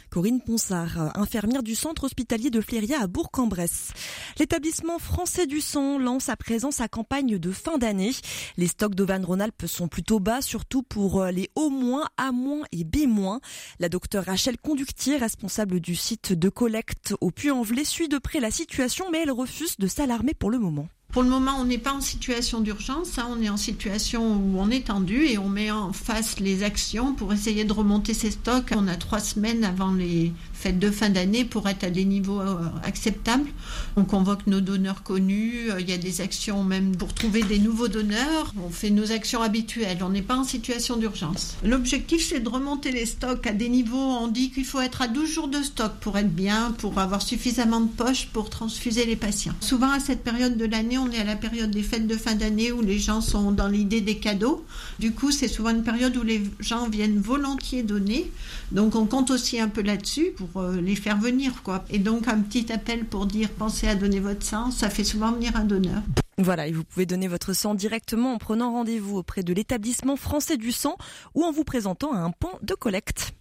[0.09, 3.91] Corinne Ponsard, infirmière du centre hospitalier de Fléria à Bourg-en-Bresse.
[4.37, 8.11] L'établissement français du sang lance à présent sa campagne de fin d'année.
[8.57, 11.71] Les stocks d'Auvergne-Rhône-Alpes sont plutôt bas, surtout pour euh, les O-,
[12.17, 12.31] A-
[12.71, 13.39] et B-.
[13.79, 18.51] La docteure Rachel Conductier, responsable du site de collecte au Puy-en-Velay, suit de près la
[18.51, 20.87] situation, mais elle refuse de s'alarmer pour le moment.
[21.13, 23.28] Pour le moment, on n'est pas en situation d'urgence, hein.
[23.30, 27.13] on est en situation où on est tendu et on met en face les actions
[27.13, 28.73] pour essayer de remonter ses stocks.
[28.76, 32.39] On a trois semaines avant les fêtes de fin d'année pour être à des niveaux
[32.39, 33.49] euh, acceptables.
[33.97, 37.60] On convoque nos donneurs connus, euh, il y a des actions même pour trouver des
[37.60, 38.54] nouveaux donneurs.
[38.65, 41.58] On fait nos actions habituelles, on n'est pas en situation d'urgence.
[41.65, 45.10] L'objectif, c'est de remonter les stocks à des niveaux, on dit qu'il faut être à
[45.10, 49.17] 12 jours de stock pour être bien, pour avoir suffisamment de poches pour transfuser les
[49.17, 49.54] patients.
[49.60, 52.36] Souvent, à cette période de l'année, on est à la période des fêtes de fin
[52.36, 54.65] d'année où les gens sont dans l'idée des cadeaux.
[54.99, 58.32] Du coup, c'est souvent une période où les gens viennent volontiers donner.
[58.71, 61.83] Donc, on compte aussi un peu là-dessus pour les faire venir, quoi.
[61.89, 65.31] Et donc, un petit appel pour dire pensez à donner votre sang, ça fait souvent
[65.31, 66.01] venir un donneur.
[66.37, 70.57] Voilà, et vous pouvez donner votre sang directement en prenant rendez-vous auprès de l'établissement français
[70.57, 70.97] du sang
[71.35, 73.33] ou en vous présentant à un point de collecte.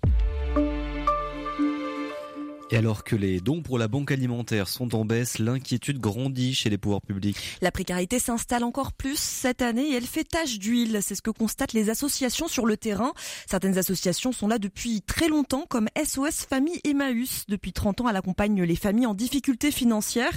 [2.72, 6.70] Et alors que les dons pour la banque alimentaire sont en baisse, l'inquiétude grandit chez
[6.70, 7.36] les pouvoirs publics.
[7.60, 11.00] La précarité s'installe encore plus cette année et elle fait tache d'huile.
[11.02, 13.12] C'est ce que constatent les associations sur le terrain.
[13.46, 17.44] Certaines associations sont là depuis très longtemps, comme SOS Famille Emmaüs.
[17.46, 20.32] Depuis 30 ans, elle accompagne les familles en difficulté financière.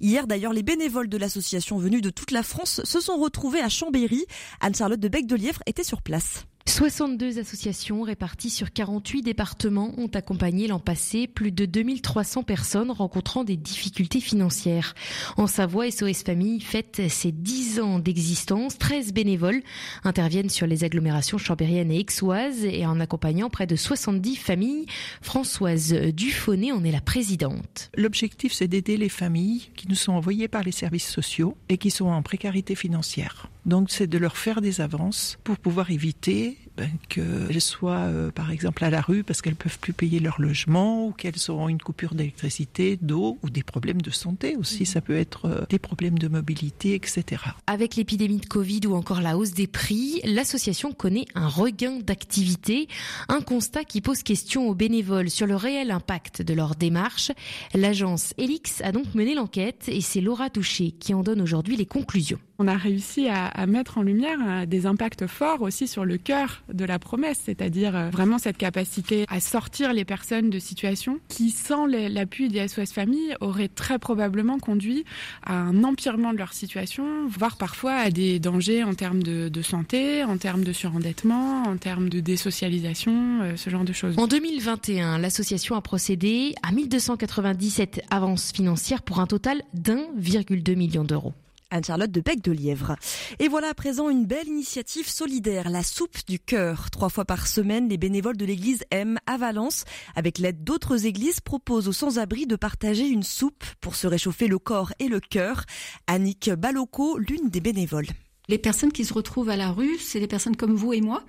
[0.00, 3.68] Hier, d'ailleurs, les bénévoles de l'association venus de toute la France se sont retrouvés à
[3.68, 4.26] Chambéry.
[4.60, 6.46] Anne-Charlotte de Bec-de-Lièvre était sur place.
[6.70, 13.42] 62 associations réparties sur 48 départements ont accompagné l'an passé plus de 2300 personnes rencontrant
[13.42, 14.94] des difficultés financières.
[15.36, 18.78] En Savoie, SOS Famille fête ses 10 ans d'existence.
[18.78, 19.62] 13 bénévoles
[20.04, 24.86] interviennent sur les agglomérations chambériennes et aixoises et en accompagnant près de 70 familles.
[25.22, 27.90] Françoise Dufonnet en est la présidente.
[27.96, 31.90] L'objectif, c'est d'aider les familles qui nous sont envoyées par les services sociaux et qui
[31.90, 33.50] sont en précarité financière.
[33.66, 38.50] Donc c'est de leur faire des avances pour pouvoir éviter ben, qu'elles soient euh, par
[38.50, 41.80] exemple à la rue parce qu'elles peuvent plus payer leur logement ou qu'elles auront une
[41.80, 44.86] coupure d'électricité, d'eau ou des problèmes de santé aussi.
[44.86, 47.42] Ça peut être euh, des problèmes de mobilité, etc.
[47.66, 52.88] Avec l'épidémie de Covid ou encore la hausse des prix, l'association connaît un regain d'activité,
[53.28, 57.32] un constat qui pose question aux bénévoles sur le réel impact de leur démarche.
[57.74, 61.86] L'agence Elix a donc mené l'enquête et c'est Laura Touché qui en donne aujourd'hui les
[61.86, 62.38] conclusions.
[62.58, 66.18] On a réussi à, à, mettre en lumière euh, des impacts forts aussi sur le
[66.18, 71.20] cœur de la promesse, c'est-à-dire euh, vraiment cette capacité à sortir les personnes de situations
[71.28, 75.04] qui, sans l'appui des SOS Familles, auraient très probablement conduit
[75.42, 79.62] à un empirement de leur situation, voire parfois à des dangers en termes de, de
[79.62, 84.18] santé, en termes de surendettement, en termes de désocialisation, euh, ce genre de choses.
[84.18, 91.34] En 2021, l'association a procédé à 1297 avances financières pour un total d'1,2 million d'euros.
[91.70, 92.96] Anne-Charlotte de Bec de Lièvre.
[93.38, 96.90] Et voilà à présent une belle initiative solidaire, la soupe du cœur.
[96.90, 101.40] Trois fois par semaine, les bénévoles de l'église M à Valence, avec l'aide d'autres églises,
[101.40, 105.64] proposent aux sans-abri de partager une soupe pour se réchauffer le corps et le cœur.
[106.06, 108.06] Annick Baloco, l'une des bénévoles.
[108.50, 111.22] Les personnes qui se retrouvent à la rue, c'est des personnes comme vous et moi.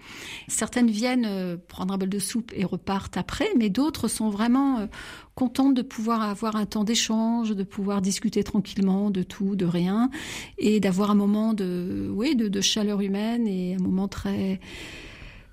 [0.47, 4.79] Certaines viennent euh, prendre un bol de soupe et repartent après, mais d'autres sont vraiment
[4.79, 4.87] euh,
[5.35, 10.09] contentes de pouvoir avoir un temps d'échange, de pouvoir discuter tranquillement de tout, de rien,
[10.57, 14.59] et d'avoir un moment de, oui, de, chaleur humaine et un moment très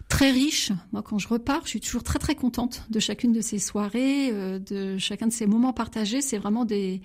[0.09, 0.73] très riche.
[0.93, 4.31] Moi, quand je repars, je suis toujours très très contente de chacune de ces soirées,
[4.33, 6.23] euh, de chacun de ces moments partagés.
[6.23, 7.03] C'est vraiment des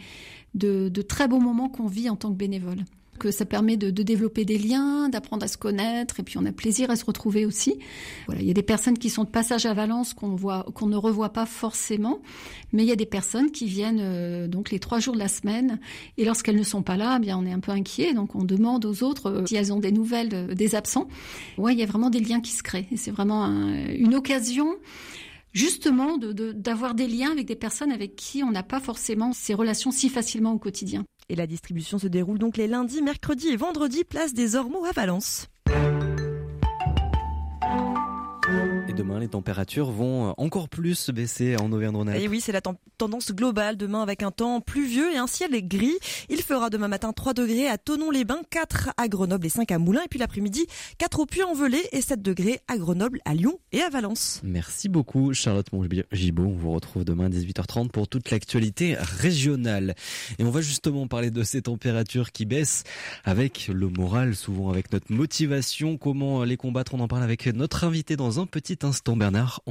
[0.54, 2.86] de, de très beaux moments qu'on vit en tant que bénévole
[3.20, 6.46] que ça permet de, de développer des liens, d'apprendre à se connaître, et puis on
[6.46, 7.80] a plaisir à se retrouver aussi.
[8.28, 10.88] Voilà, il y a des personnes qui sont de passage à Valence qu'on voit, qu'on
[10.88, 12.22] ne revoit pas forcément,
[12.72, 15.28] mais il y a des personnes qui viennent euh, donc les trois jours de la
[15.28, 15.80] semaine,
[16.18, 18.44] et lorsqu'elles ne sont pas là, eh bien on est un peu inquiet, donc on
[18.44, 21.08] demande aux autres euh, si elles ont des nouvelles euh, des absents.
[21.58, 24.16] Ouais, il y a vraiment des liens qui se créent, et c'est vraiment un, une
[24.16, 24.76] occasion
[25.54, 29.54] justement d'avoir de, des liens avec des personnes avec qui on n'a pas forcément ces
[29.54, 31.06] relations si facilement au quotidien.
[31.30, 34.92] Et la distribution se déroule donc les lundis, mercredis et vendredis, place des Ormeaux à
[34.92, 35.48] Valence.
[38.94, 42.22] Et demain, les températures vont encore plus baisser en Auvergne-Rhône-Alpes.
[42.22, 43.76] Et oui, c'est la tendance globale.
[43.76, 45.98] Demain, avec un temps pluvieux et un ciel gris.
[46.30, 50.04] Il fera demain matin 3 degrés à Tonon-les-Bains, 4 à Grenoble et 5 à Moulins.
[50.06, 50.68] Et puis l'après-midi,
[51.00, 54.42] 4 au Puy-en-Velay et 7 degrés à Grenoble, à Lyon et à Valence.
[54.44, 56.46] Merci beaucoup, Charlotte Mongibaud.
[56.46, 59.96] On vous retrouve demain à 18h30 pour toute l'actualité régionale.
[60.38, 62.84] Et on va justement parler de ces températures qui baissent
[63.24, 65.98] avec le moral, souvent avec notre motivation.
[65.98, 66.94] Comment les combattre?
[66.94, 69.62] On en parle avec notre invité dans un petit instant, Bernard.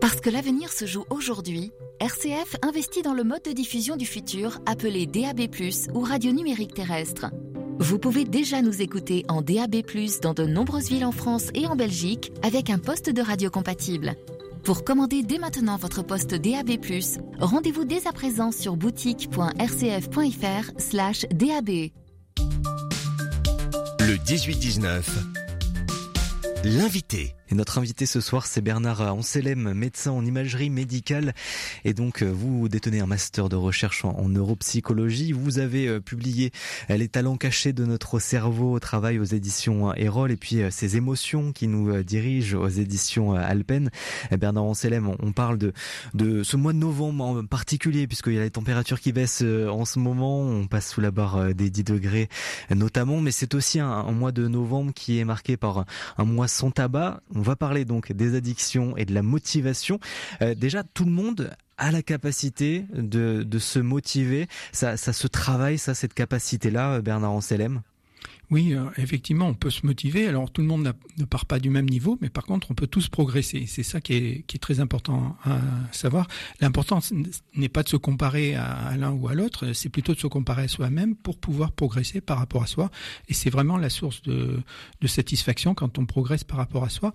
[0.00, 4.58] Parce que l'avenir se joue aujourd'hui, RCF investit dans le mode de diffusion du futur
[4.66, 5.48] appelé DAB+,
[5.94, 7.26] ou radio numérique terrestre.
[7.78, 9.82] Vous pouvez déjà nous écouter en DAB+,
[10.22, 14.14] dans de nombreuses villes en France et en Belgique, avec un poste de radio compatible.
[14.64, 16.78] Pour commander dès maintenant votre poste DAB+,
[17.40, 21.90] rendez-vous dès à présent sur boutique.rcf.fr slash DAB.
[24.08, 25.02] Le 18-19,
[26.64, 27.34] l'invité.
[27.50, 31.32] Et notre invité ce soir, c'est Bernard Anselem, médecin en imagerie médicale.
[31.84, 35.32] Et donc, vous détenez un master de recherche en, neuropsychologie.
[35.32, 36.50] Vous avez publié
[36.90, 41.52] Les talents cachés de notre cerveau au travail aux éditions Erol et puis ces émotions
[41.52, 43.90] qui nous dirigent aux éditions Alpen.
[44.38, 48.50] Bernard Anselem, on parle de, ce mois de novembre en particulier puisqu'il y a les
[48.50, 50.42] températures qui baissent en ce moment.
[50.42, 52.28] On passe sous la barre des 10 degrés
[52.70, 53.22] notamment.
[53.22, 55.86] Mais c'est aussi un mois de novembre qui est marqué par
[56.18, 57.22] un mois sans tabac.
[57.38, 60.00] On va parler donc des addictions et de la motivation.
[60.42, 64.48] Euh, déjà, tout le monde a la capacité de, se motiver.
[64.72, 67.82] Ça, se travaille, ça, cette capacité-là, Bernard Anselem
[68.50, 70.26] oui, euh, effectivement, on peut se motiver.
[70.26, 72.86] Alors tout le monde ne part pas du même niveau, mais par contre, on peut
[72.86, 73.66] tous progresser.
[73.66, 75.60] C'est ça qui est, très important à
[75.92, 76.26] savoir.
[76.60, 77.00] L'important
[77.54, 80.62] n'est pas de se comparer à, l'un ou à l'autre, c'est plutôt de se comparer
[80.62, 82.90] à soi-même pour pouvoir progresser par rapport à soi.
[83.28, 84.60] Et c'est vraiment la source de,
[85.06, 87.12] satisfaction quand on progresse par rapport à soi.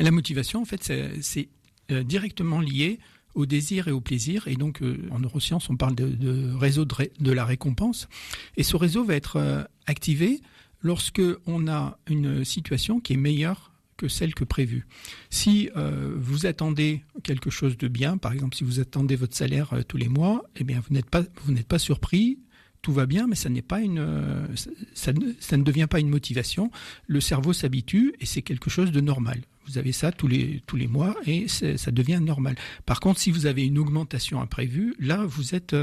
[0.00, 1.48] La motivation, en fait, c'est
[1.90, 2.98] euh, directement lié
[3.34, 4.48] au désir et au plaisir.
[4.48, 8.08] Et donc, euh, en neurosciences, on parle de, réseau de, la récompense.
[8.56, 10.40] Et ce réseau va être activé
[10.86, 14.86] lorsque on a une situation qui est meilleure que celle que prévue.
[15.30, 19.72] Si euh, vous attendez quelque chose de bien, par exemple si vous attendez votre salaire
[19.72, 22.38] euh, tous les mois, eh bien vous n'êtes pas vous n'êtes pas surpris,
[22.82, 26.10] tout va bien, mais ça n'est pas une euh, ne, ça ne devient pas une
[26.10, 26.70] motivation.
[27.08, 29.40] Le cerveau s'habitue et c'est quelque chose de normal.
[29.66, 32.54] Vous avez ça tous les tous les mois et ça devient normal.
[32.84, 35.74] Par contre, si vous avez une augmentation imprévue, là vous êtes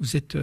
[0.00, 0.36] vous êtes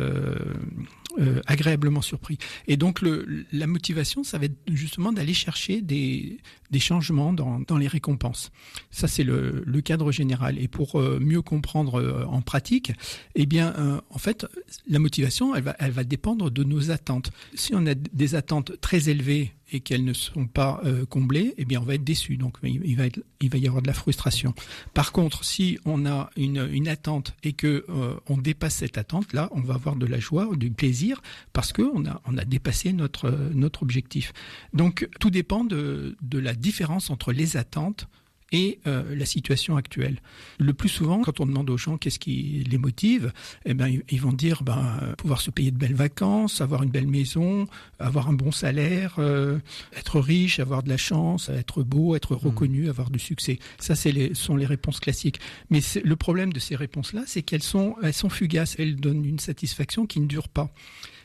[1.20, 2.38] euh, agréablement surpris.
[2.68, 6.38] Et donc le, la motivation, ça va être justement d'aller chercher des,
[6.72, 8.52] des changements dans, dans les récompenses.
[8.90, 10.58] Ça, c'est le, le, cadre général.
[10.60, 12.94] Et pour euh, mieux comprendre euh, en pratique,
[13.36, 14.46] eh bien, en fait,
[14.88, 17.32] la motivation, elle va, elle va dépendre de nos attentes.
[17.56, 21.66] Si on a des attentes très élevées et qu'elles ne sont pas euh, comblées, eh
[21.66, 22.38] bien on va être déçu.
[22.38, 23.06] Donc il va,
[23.40, 24.54] il va y avoir de la frustration.
[24.94, 29.34] Par contre, si on a une, une attente et que euh, on dépasse cette attente,
[29.34, 31.22] là, on va avoir de la joie, du plaisir,
[31.54, 34.34] parce que on a, on a dépassé notre, notre objectif.
[34.74, 38.08] Donc tout dépend de, de la différence entre les attentes
[38.52, 40.20] et euh, la situation actuelle.
[40.60, 43.32] Le plus souvent, quand on demande aux gens qu'est-ce qui les motive,
[43.66, 47.08] eh ben, ils vont dire ben, pouvoir se payer de belles vacances, avoir une belle
[47.08, 47.68] maison,
[48.00, 49.60] avoir un bon salaire, euh,
[49.96, 52.48] être riche, avoir de la chance, être beau, être hmm.
[52.48, 53.60] reconnu, avoir du succès.
[53.80, 55.40] Ça, c'est les, sont les réponses classiques.
[55.70, 58.76] Mais le problème de ces réponses-là, c'est qu'elles sont, elles sont fugaces.
[58.78, 60.74] Elles donnent une satisfaction qui ne dure pas.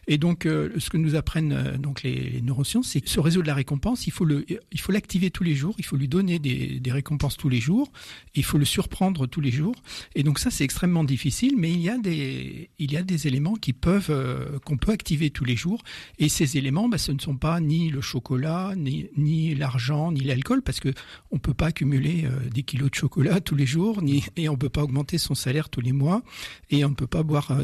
[0.09, 3.43] Et donc, euh, ce que nous apprennent euh, donc les, neurosciences, c'est que ce réseau
[3.43, 6.09] de la récompense, il faut le, il faut l'activer tous les jours, il faut lui
[6.09, 7.91] donner des, des récompenses tous les jours,
[8.35, 9.75] il faut le surprendre tous les jours.
[10.15, 13.27] Et donc ça, c'est extrêmement difficile, mais il y a des, il y a des
[13.27, 15.83] éléments qui peuvent, euh, qu'on peut activer tous les jours.
[16.19, 20.21] Et ces éléments, bah, ce ne sont pas ni le chocolat, ni, ni l'argent, ni
[20.21, 20.93] l'alcool, parce que
[21.33, 24.69] on peut pas accumuler des kilos de chocolat tous les jours, ni et on peut
[24.69, 26.23] pas augmenter son salaire tous les mois,
[26.71, 27.57] et on ne peut pas boire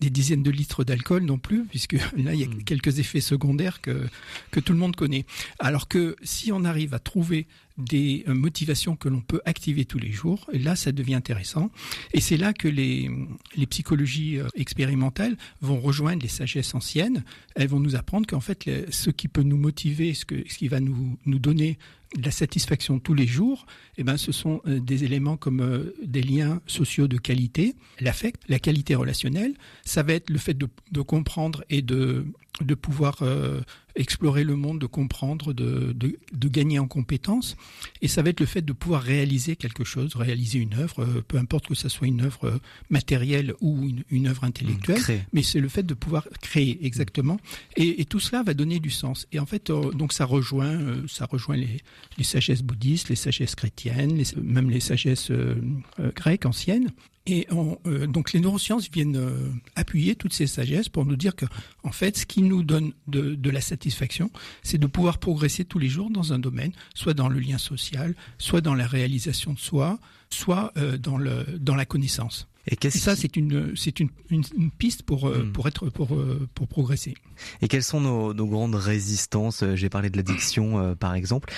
[0.00, 2.64] des dizaines de litres d'alcool non plus, puisque que là, il y a hmm.
[2.64, 4.06] quelques effets secondaires que,
[4.50, 5.24] que tout le monde connaît.
[5.58, 7.46] Alors que si on arrive à trouver
[7.78, 10.50] des euh, motivations que l'on peut activer tous les jours.
[10.52, 11.70] Et là, ça devient intéressant.
[12.12, 13.08] Et c'est là que les,
[13.56, 17.24] les psychologies euh, expérimentales vont rejoindre les sagesses anciennes.
[17.54, 20.68] Elles vont nous apprendre qu'en fait, ce qui peut nous motiver, ce, que, ce qui
[20.68, 21.78] va nous, nous donner
[22.16, 26.60] la satisfaction tous les jours, eh ben, ce sont euh, des éléments comme des liens
[26.66, 29.54] sociaux de qualité, l'affect, la qualité relationnelle.
[29.84, 30.68] Ça va être le fait de,
[31.02, 32.26] comprendre et de,
[32.60, 33.22] de pouvoir
[33.98, 37.56] explorer le monde, de comprendre, de, de, gagner en compétences.
[38.00, 41.24] Et ça va être le fait de pouvoir réaliser quelque chose, réaliser une œuvre, euh,
[41.26, 45.42] peu importe que ce soit une œuvre euh, matérielle ou une, une œuvre intellectuelle, mais
[45.42, 47.38] c'est le fait de pouvoir créer exactement.
[47.76, 49.26] Et, tout cela va donner du sens.
[49.32, 50.78] Et en fait, euh, donc ça rejoint,
[51.08, 51.82] ça rejoint les,
[52.16, 55.30] les sagesses bouddhistes, les sagesses chrétiennes, même les sagesses
[56.14, 56.90] grecques anciennes.
[57.28, 61.44] Et euh, donc les neurosciences viennent euh, appuyer toutes ces sagesses pour nous dire que,
[61.82, 64.30] en fait, ce qui nous donne de, la satisfaction,
[64.62, 68.14] c'est de pouvoir progresser tous les jours dans un domaine, soit dans le lien social,
[68.38, 69.98] soit dans la réalisation de soi,
[70.30, 71.18] soit euh, dans
[71.76, 72.48] la connaissance.
[72.70, 75.52] Et, ça, c'est une, c'est une, une, piste pour, euh, hmm.
[75.52, 77.14] pour être, pour, euh, pour progresser.
[77.62, 81.52] Et quelles sont nos, nos grandes résistances euh, J'ai parlé de l'addiction, par exemple.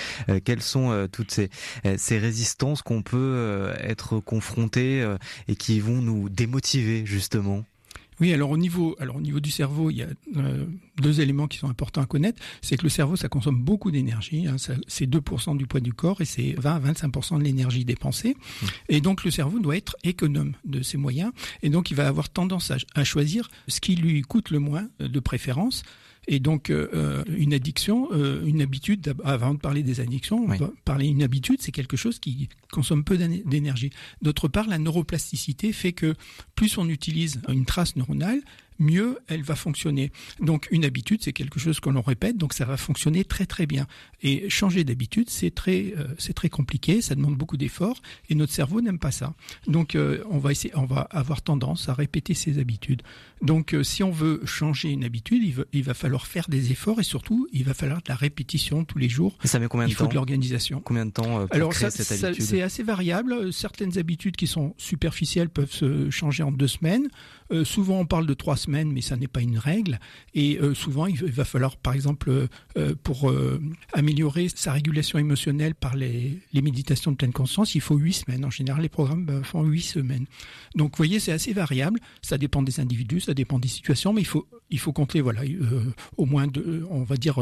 [0.44, 1.50] quelles sont toutes ces,
[1.96, 5.06] ces résistances qu'on peut être confrontés
[5.48, 7.64] et qui vont nous démotiver, justement?
[8.20, 10.66] Oui, alors au niveau, alors au niveau du cerveau, il y a euh,
[11.00, 12.42] deux éléments qui sont importants à connaître.
[12.60, 14.46] C'est que le cerveau, ça consomme beaucoup d'énergie.
[14.46, 14.56] Hein,
[14.86, 18.36] c'est 2% du poids du corps et c'est 20 à 25% de l'énergie dépensée.
[18.36, 18.66] Mmh.
[18.90, 21.32] Et donc le cerveau doit être économe de ses moyens.
[21.62, 24.88] Et donc il va avoir tendance à, à choisir ce qui lui coûte le moins
[24.98, 25.82] de préférence.
[26.32, 30.46] Et donc, euh, euh, une addiction, euh, une habitude, avant de parler des addictions, on
[30.46, 33.90] va parler une habitude, c'est quelque chose qui consomme peu d'énergie.
[34.22, 36.14] D'autre part, la neuroplasticité fait que
[36.54, 38.42] plus on utilise une trace neuronale,
[38.80, 40.10] mieux elle va fonctionner.
[40.40, 43.66] Donc une habitude, c'est quelque chose que l'on répète, donc ça va fonctionner très très
[43.66, 43.86] bien.
[44.22, 48.52] Et changer d'habitude, c'est très euh, c'est très compliqué, ça demande beaucoup d'efforts et notre
[48.52, 49.34] cerveau n'aime pas ça.
[49.66, 53.02] Donc euh, on va essayer, on va avoir tendance à répéter ces habitudes.
[53.42, 56.72] Donc euh, si on veut changer une habitude, il va, il va, falloir faire des
[56.72, 59.36] efforts et surtout il va falloir de la répétition tous les jours.
[59.44, 60.80] Et ça met combien de temps Il faut de l'organisation.
[60.84, 62.44] Combien de temps pour Alors créer cette habitude?
[62.44, 63.52] C'est assez variable.
[63.52, 67.08] Certaines habitudes qui sont superficielles peuvent se changer en deux semaines.
[67.52, 69.98] Euh, souvent, on parle de trois semaines, mais ça n'est pas une règle.
[70.34, 72.30] Et euh, souvent, il va falloir, par exemple,
[72.76, 73.32] euh, pour
[73.92, 78.44] améliorer sa régulation émotionnelle par les, méditations de pleine conscience, il faut huit semaines.
[78.44, 80.26] En général, les programmes font huit semaines.
[80.74, 82.00] Donc, vous voyez, c'est assez variable.
[82.22, 85.42] Ça dépend des individus, ça dépend des situations, mais il faut, il faut compter, voilà,
[86.16, 87.38] au moins, deux, on va dire,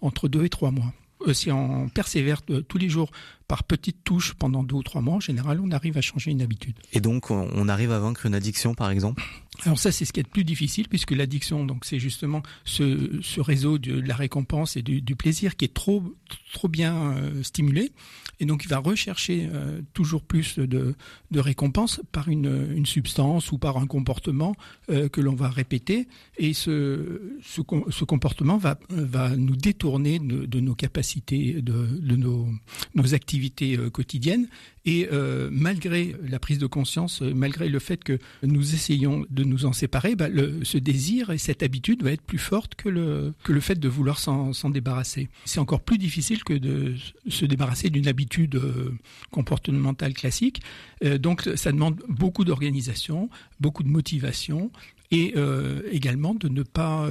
[0.00, 0.92] entre deux et trois mois
[1.32, 3.10] si on persévère tous les jours
[3.48, 6.42] par petites touches pendant deux ou trois mois, en général, on arrive à changer une
[6.42, 6.76] habitude.
[6.92, 9.22] Et donc, on arrive à vaincre une addiction, par exemple?
[9.64, 13.20] Alors ça, c'est ce qui est le plus difficile, puisque l'addiction, donc, c'est justement ce,
[13.22, 16.02] ce, réseau de, la récompense et du, du, plaisir qui est trop,
[16.52, 17.92] trop bien euh, stimulé,
[18.38, 20.94] et donc il va rechercher euh, toujours plus de,
[21.30, 24.54] de récompenses par une, une, substance ou par un comportement
[24.90, 30.44] euh, que l'on va répéter, et ce, ce, ce, comportement va, va nous détourner de,
[30.44, 32.46] de nos capacités, de, de nos,
[32.94, 33.35] nos activités
[33.92, 34.48] quotidiennes,
[34.84, 35.08] et
[35.50, 40.14] malgré la prise de conscience, malgré le fait que nous essayons de nous en séparer,
[40.14, 43.60] bah, le, ce désir et cette habitude va être plus forte que le, que le
[43.60, 45.28] fait de vouloir s'en débarrasser.
[45.44, 46.94] C'est encore plus difficile que de
[47.28, 48.92] se débarrasser d'une habitude euh,
[49.30, 50.62] comportementale classique.
[51.04, 53.28] Euh, donc ça demande beaucoup d'organisation,
[53.60, 54.70] beaucoup de motivation
[55.10, 57.08] et euh, également de ne pas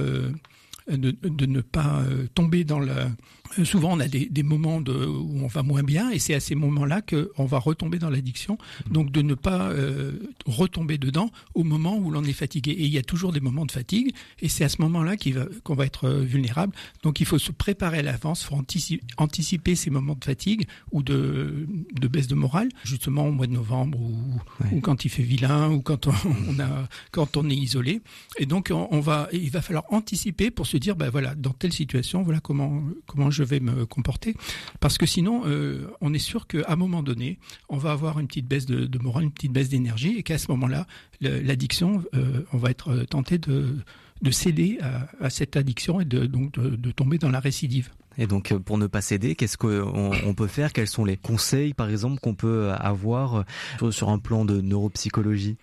[0.88, 2.04] de, ne pas
[2.34, 3.10] tomber dans la
[3.45, 6.34] euh, souvent on a des, des, moments de, où on va moins bien et c'est
[6.34, 8.58] à ces moments-là qu'on va retomber dans l'addiction.
[8.88, 8.92] Mmh.
[8.92, 10.12] Donc de ne pas euh,
[10.46, 12.72] retomber dedans au moment où l'on est fatigué.
[12.72, 15.16] Et il y a toujours des moments de fatigue et c'est à ce moment-là
[15.64, 16.74] qu'on va, être euh, vulnérable.
[17.02, 21.02] Donc il faut se préparer à l'avance, faut anticiper, anticiper ces moments de fatigue ou
[21.02, 24.14] de, de, baisse de morale, justement au mois de novembre ou,
[24.62, 24.70] ouais.
[24.72, 26.14] ou quand il fait vilain ou quand on,
[26.48, 28.00] on, a, quand on est isolé.
[28.38, 31.52] Et donc on, on, va, il va falloir anticiper pour se dire, ben voilà, dans
[31.52, 34.34] telle situation, voilà comment, comment je vais me comporter.
[34.80, 38.26] Parce que sinon, euh, on est sûr qu'à un moment donné, on va avoir une
[38.26, 40.86] petite baisse de, de morale, une petite baisse d'énergie, et qu'à ce moment-là,
[41.20, 43.76] l'addiction, euh, on va être tenté de,
[44.22, 47.90] de céder à, à, cette addiction et de, donc de, de tomber dans la récidive.
[48.18, 50.72] Et donc, pour ne pas céder, qu'est-ce qu'on on peut faire?
[50.72, 53.44] Quels sont les conseils, par exemple, qu'on peut avoir
[53.90, 55.56] sur un plan de neuropsychologie?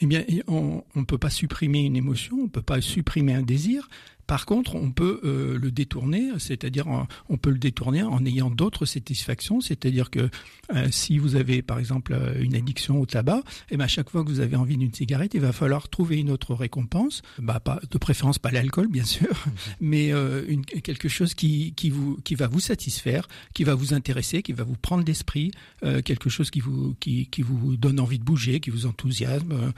[0.00, 3.42] Eh bien, on ne peut pas supprimer une émotion, on ne peut pas supprimer un
[3.42, 3.88] désir.
[4.30, 6.86] Par contre, on peut euh, le détourner, c'est-à-dire
[7.28, 10.30] on peut le détourner en ayant d'autres satisfactions, c'est-à-dire que
[10.72, 13.88] euh, si vous avez par exemple euh, une addiction au tabac, et eh ben à
[13.88, 17.22] chaque fois que vous avez envie d'une cigarette, il va falloir trouver une autre récompense,
[17.40, 19.46] bah pas de préférence pas l'alcool bien sûr,
[19.80, 23.94] mais euh, une, quelque chose qui qui vous qui va vous satisfaire, qui va vous
[23.94, 25.50] intéresser, qui va vous prendre l'esprit,
[26.04, 29.72] quelque chose qui vous qui qui vous donne envie de bouger, qui vous enthousiasme.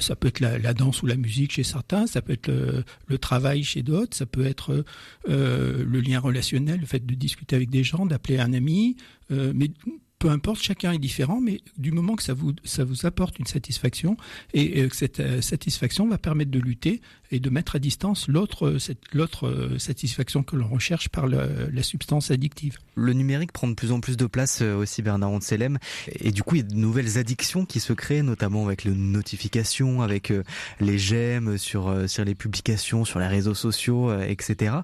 [0.00, 2.84] Ça peut être la, la, danse ou la musique chez certains, ça peut être le,
[3.06, 4.84] le travail chez d'autres, ça peut être
[5.28, 8.96] euh, le lien relationnel, le fait de discuter avec des gens, d'appeler un ami,
[9.30, 9.70] euh, mais
[10.18, 13.46] peu importe, chacun est différent, mais du moment que ça vous, ça vous apporte une
[13.46, 14.16] satisfaction,
[14.52, 17.00] et, et que cette euh, satisfaction va permettre de lutter
[17.32, 18.76] et de mettre à distance l'autre
[19.12, 22.78] l'autre satisfaction que l'on recherche par la substance addictive.
[22.94, 25.78] Le numérique prend de plus en plus de place aussi Bernard Anselem
[26.08, 28.92] et du coup il y a de nouvelles addictions qui se créent notamment avec les
[28.92, 30.32] notifications, avec
[30.80, 31.92] les j'aime sur
[32.24, 34.76] les publications, sur les réseaux sociaux, etc.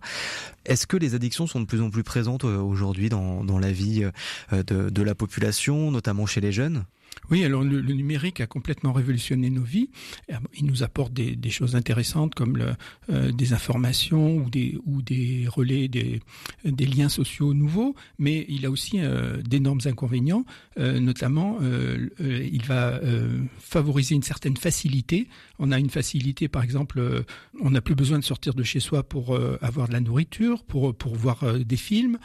[0.64, 4.04] Est-ce que les addictions sont de plus en plus présentes aujourd'hui dans, la vie
[4.52, 6.84] de la population, notamment chez les jeunes?
[7.30, 9.90] Oui, alors le, numérique a complètement révolutionné nos vies.
[10.54, 12.58] Il nous apporte des, choses intéressantes comme
[13.10, 16.20] euh, des informations ou des, relais, des,
[16.64, 20.44] liens sociaux nouveaux, mais il a aussi euh, d'énormes inconvénients.
[20.78, 21.58] Euh, notamment,
[22.20, 23.00] il va
[23.58, 25.28] favoriser une certaine facilité.
[25.58, 27.24] On a une facilité, par exemple,
[27.60, 30.94] on n'a plus besoin de sortir de chez soi pour avoir de la nourriture, pour,
[30.94, 32.18] pour voir des films,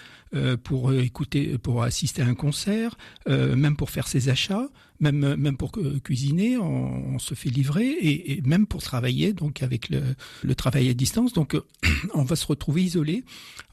[0.63, 2.95] pour écouter, pour assister à un concert,
[3.27, 4.69] même pour faire ses achats
[4.99, 5.71] même pour
[6.03, 11.33] cuisiner, on, se fait livrer et, même pour travailler, donc avec le, travail à distance.
[11.33, 11.55] Donc
[12.13, 13.23] on va se retrouver isolé.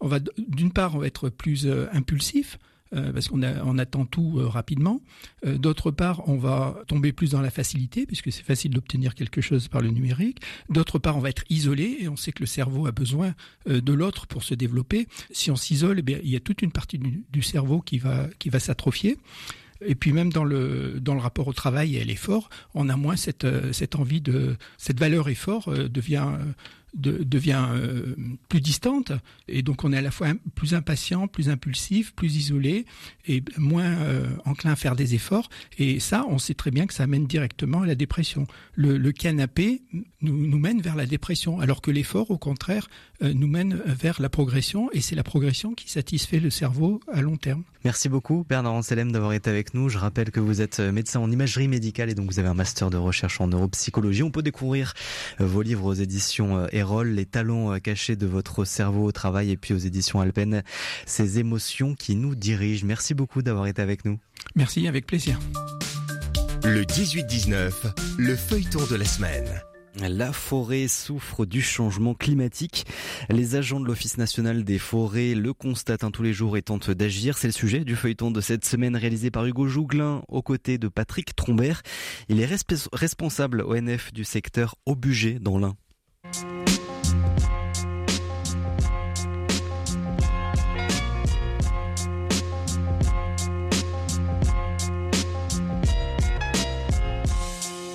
[0.00, 2.58] On va d'une part on va être plus euh, impulsif.
[2.92, 5.00] Euh, parce qu'on on attend tout euh, rapidement.
[5.46, 9.40] Euh, D'autre part, on va tomber plus dans la facilité, puisque c'est facile d'obtenir quelque
[9.40, 10.40] chose par le numérique.
[10.70, 13.34] D'autre part, on va être isolé, et on sait que le cerveau a besoin
[13.68, 15.06] euh, de l'autre pour se développer.
[15.30, 19.16] Si on s'isole, eh il y a toute une partie du, cerveau qui va s'atrophier.
[19.82, 22.96] Et puis même dans le dans le rapport au travail et à l'effort, on a
[22.96, 26.28] moins cette cette envie de cette valeur effort devient
[26.94, 28.14] de, devient euh,
[28.48, 29.12] plus distante
[29.48, 32.84] et donc on est à la fois plus impatient, plus impulsif, plus isolé
[33.26, 36.94] et moins euh, enclin à faire des efforts et ça on sait très bien que
[36.94, 38.46] ça mène directement à la dépression.
[38.74, 39.82] Le, canapé
[40.20, 42.88] nous, nous mène vers la dépression alors que l'effort au contraire
[43.22, 47.20] euh, nous mène vers la progression et c'est la progression qui satisfait le cerveau à
[47.22, 47.64] long terme.
[47.84, 49.88] Merci beaucoup Bernard Anselem d'avoir été avec nous.
[49.88, 52.90] Je rappelle que vous êtes médecin en imagerie médicale et donc vous avez un master
[52.90, 54.22] de recherche en neuropsychologie.
[54.22, 54.94] On peut découvrir
[55.38, 59.74] vos livres aux éditions Erol, les talents cachés de votre cerveau au travail et puis
[59.74, 60.62] aux éditions Alpen,
[61.06, 62.86] ces émotions qui nous dirigent.
[62.86, 64.18] Merci beaucoup d'avoir été avec nous.
[64.56, 65.38] Merci, avec plaisir.
[66.64, 67.72] Le 18-19,
[68.18, 69.48] le feuilleton de la semaine.
[69.98, 72.86] La forêt souffre du changement climatique.
[73.28, 77.36] Les agents de l'Office national des forêts le constatent tous les jours et tentent d'agir.
[77.36, 80.88] C'est le sujet du feuilleton de cette semaine réalisé par Hugo Jouglin aux côtés de
[80.88, 81.82] Patrick Trombert.
[82.28, 82.48] Il est
[82.92, 85.76] responsable ONF du secteur au budget dans l'Ain.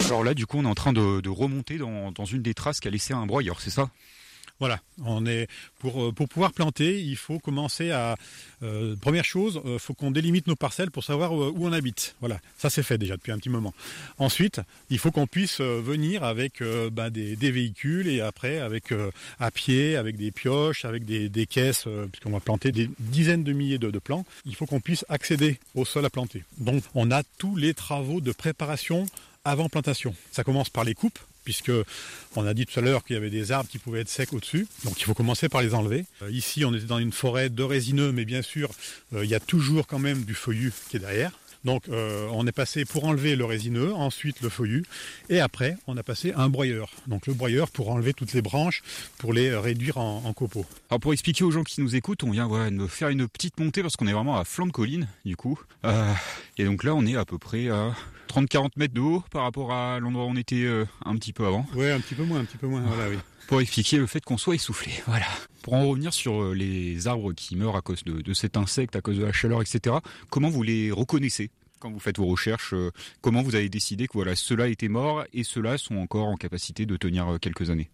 [0.06, 2.80] Alors là, du coup, on est en train de, remonter dans, dans, une des traces
[2.80, 3.90] qui a laissé un broyeur, c'est ça?
[4.60, 5.48] Voilà, on est
[5.80, 8.16] pour pour pouvoir planter, il faut commencer à
[9.02, 12.16] première chose, il faut qu'on délimite nos parcelles pour savoir où on habite.
[12.20, 13.74] Voilà, ça c'est fait déjà depuis un petit moment.
[14.18, 18.94] Ensuite, il faut qu'on puisse venir avec bah, des, véhicules et après avec
[19.40, 23.78] à pied, avec des pioches, avec des, caisses, puisqu'on va planter des dizaines de milliers
[23.78, 24.26] de plants.
[24.46, 26.44] Il faut qu'on puisse accéder au sol à planter.
[26.58, 29.06] Donc on a tous les travaux de préparation
[29.44, 30.16] avant plantation.
[30.32, 31.72] Ça commence par les coupes, puisque
[32.36, 34.34] on a dit tout à l'heure qu'il y avait des arbres qui pouvaient être secs
[34.34, 36.06] au-dessus, donc il faut commencer par les enlever.
[36.22, 38.70] Euh, ici, on était dans une forêt de résineux, mais bien sûr,
[39.14, 41.32] euh, il y a toujours quand même du feuillu qui est derrière.
[41.64, 44.84] Donc euh, on est passé pour enlever le résineux, ensuite le feuillu,
[45.30, 46.92] et après on a passé un broyeur.
[47.08, 48.84] Donc le broyeur pour enlever toutes les branches,
[49.18, 50.68] pour les réduire en, copeaux.
[50.92, 53.82] Alors pour expliquer aux gens qui nous écoutent, on vient de faire une petite montée
[53.82, 55.60] parce qu'on est vraiment à flanc de colline du coup.
[56.60, 57.96] Et donc là on est à peu près à
[58.42, 61.46] 30-40 mètres de haut par rapport à l'endroit où on était euh, un petit peu
[61.46, 61.66] avant.
[61.76, 62.82] Ouais, un petit peu moins, un petit peu moins.
[62.82, 63.18] Voilà, oui
[63.48, 64.92] pour expliquer le fait qu'on soit essoufflé.
[65.08, 65.28] Voilà.
[65.62, 69.02] Pour en revenir sur les arbres qui meurent à cause de, de, cet insecte, à
[69.02, 69.98] cause de la chaleur, etc.,
[70.30, 74.14] comment vous les reconnaissez quand vous faites vos recherches, euh, comment vous avez décidé que
[74.14, 77.90] voilà, ceux-là étaient morts et ceux-là sont encore en capacité de tenir euh, quelques années?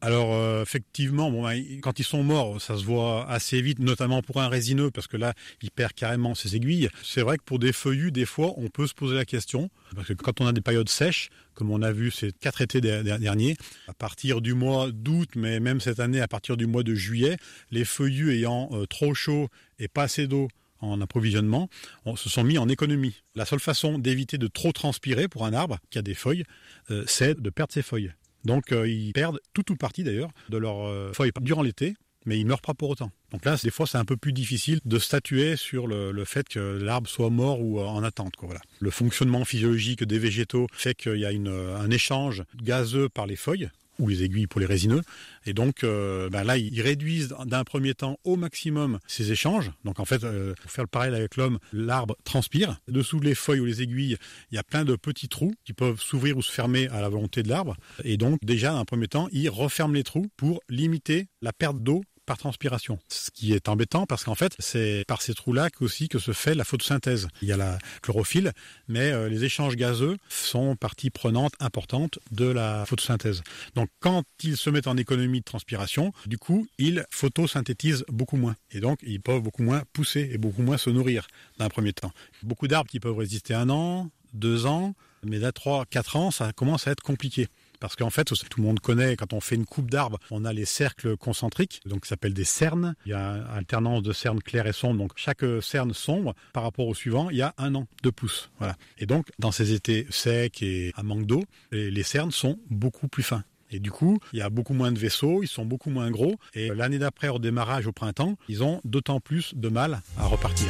[0.00, 4.40] Alors euh, effectivement, ben, quand ils sont morts, ça se voit assez vite, notamment pour
[4.40, 6.88] un résineux, parce que là, il perd carrément ses aiguilles.
[7.02, 10.08] C'est vrai que pour des feuillus, des fois, on peut se poser la question, parce
[10.08, 13.56] que quand on a des périodes sèches, comme on a vu ces quatre étés derniers,
[13.88, 17.36] à partir du mois d'août, mais même cette année, à partir du mois de juillet,
[17.70, 19.48] les feuillus ayant trop chaud
[19.78, 20.48] et pas assez d'eau
[20.80, 21.68] en approvisionnement,
[22.04, 23.22] on se sont mis en économie.
[23.34, 26.44] La seule façon d'éviter de trop transpirer pour un arbre qui a des feuilles,
[26.90, 28.12] euh, c'est de perdre ses feuilles.
[28.44, 31.94] Donc euh, ils perdent tout ou partie d'ailleurs de leurs euh, feuilles durant l'été,
[32.26, 33.10] mais ils meurent pas pour autant.
[33.32, 36.58] Donc là, des fois, c'est un peu plus difficile de statuer sur le, fait que
[36.58, 38.34] l'arbre soit mort ou en attente.
[38.80, 43.70] Le fonctionnement physiologique des végétaux fait qu'il y a un échange gazeux par les feuilles
[44.00, 45.02] ou les aiguilles pour les résineux.
[45.46, 49.70] Et donc euh, ben là, ils réduisent d'un premier temps au maximum ces échanges.
[49.84, 52.80] Donc en fait, euh, pour faire le parallèle avec l'homme, l'arbre transpire.
[52.88, 54.16] Dessous les feuilles ou les aiguilles,
[54.50, 57.08] il y a plein de petits trous qui peuvent s'ouvrir ou se fermer à la
[57.08, 57.76] volonté de l'arbre.
[58.04, 62.02] Et donc déjà, d'un premier temps, ils referment les trous pour limiter la perte d'eau
[62.26, 62.98] par transpiration.
[63.08, 66.54] Ce qui est embêtant parce qu'en fait, c'est par ces trous-là aussi que se fait
[66.54, 67.28] la photosynthèse.
[67.42, 68.52] Il y a la chlorophylle,
[68.88, 73.42] mais euh, les échanges gazeux sont partie prenante importante de la photosynthèse.
[73.74, 78.56] Donc quand ils se mettent en économie de transpiration, du coup, ils photosynthétisent beaucoup moins.
[78.70, 81.26] Et donc, ils peuvent beaucoup moins pousser et beaucoup moins se nourrir
[81.58, 82.12] d'un premier temps.
[82.42, 84.94] Beaucoup d'arbres qui peuvent résister un an, deux ans,
[85.24, 87.48] mais là, trois, quatre ans, ça commence à être compliqué.
[87.80, 90.52] Parce qu'en fait, tout le monde connaît, quand on fait une coupe d'arbre, on a
[90.52, 92.94] les cercles concentriques, donc ça s'appelle des cernes.
[93.06, 94.98] Il y a une alternance de cernes claires et sombres.
[94.98, 98.50] Donc chaque cerne sombre, par rapport au suivant, il y a un an de pouce.
[98.58, 98.76] Voilà.
[98.98, 103.22] Et donc, dans ces étés secs et à manque d'eau, les cernes sont beaucoup plus
[103.22, 103.44] fins.
[103.70, 106.36] Et du coup, il y a beaucoup moins de vaisseaux, ils sont beaucoup moins gros.
[106.54, 110.68] Et l'année d'après, au démarrage au printemps, ils ont d'autant plus de mal à repartir.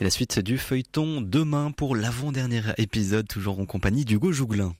[0.00, 4.72] Et la suite du feuilleton demain pour l'avant-dernier épisode, toujours en compagnie d'Hugo Jouglin.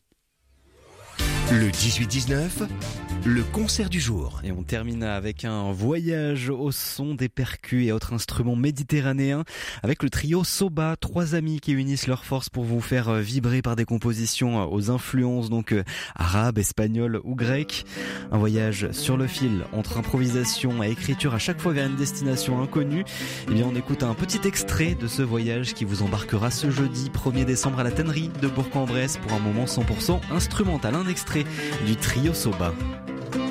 [1.50, 2.68] Le 18-19,
[3.24, 4.40] le concert du jour.
[4.44, 9.44] Et on termine avec un voyage au son des percus et autres instruments méditerranéens
[9.82, 13.76] avec le trio Soba, trois amis qui unissent leurs forces pour vous faire vibrer par
[13.76, 17.84] des compositions aux influences donc euh, arabes, espagnoles ou grecques.
[18.30, 22.62] Un voyage sur le fil entre improvisation et écriture à chaque fois vers une destination
[22.62, 23.04] inconnue.
[23.48, 27.10] Eh bien, on écoute un petit extrait de ce voyage qui vous embarquera ce jeudi
[27.10, 30.94] 1er décembre à la tannerie de Bourg-en-Bresse pour un moment 100% instrumental.
[30.94, 31.44] Un extrait
[31.86, 32.72] du trio Soba.
[33.18, 33.47] Le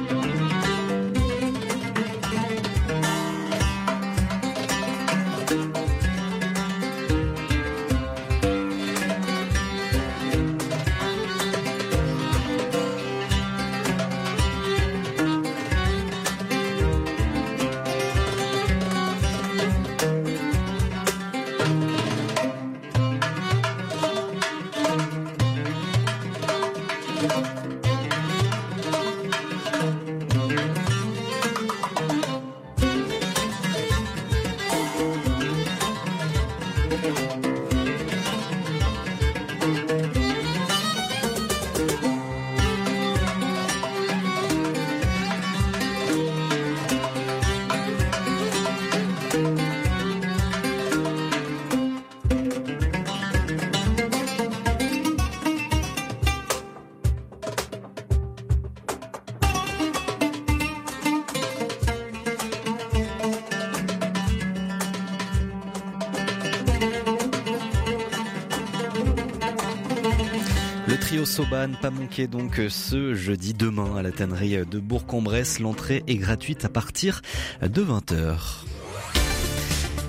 [71.45, 75.59] Pas manqué donc ce jeudi demain à la tannerie de Bourg-en-Bresse.
[75.59, 77.21] L'entrée est gratuite à partir
[77.61, 78.63] de 20h.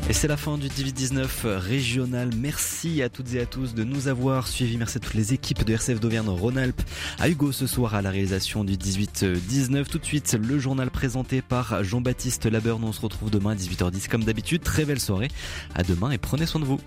[0.09, 2.31] Et c'est la fin du 18-19 régional.
[2.35, 4.79] Merci à toutes et à tous de nous avoir suivis.
[4.79, 6.81] Merci à toutes les équipes de RCF d'Auvergne-Rhône-Alpes.
[7.19, 9.85] À Hugo ce soir à la réalisation du 18-19.
[9.85, 12.79] Tout de suite, le journal présenté par Jean-Baptiste Labeur.
[12.79, 14.63] Nous on se retrouve demain à 18h10 comme d'habitude.
[14.63, 15.29] Très belle soirée.
[15.75, 16.81] À demain et prenez soin de vous.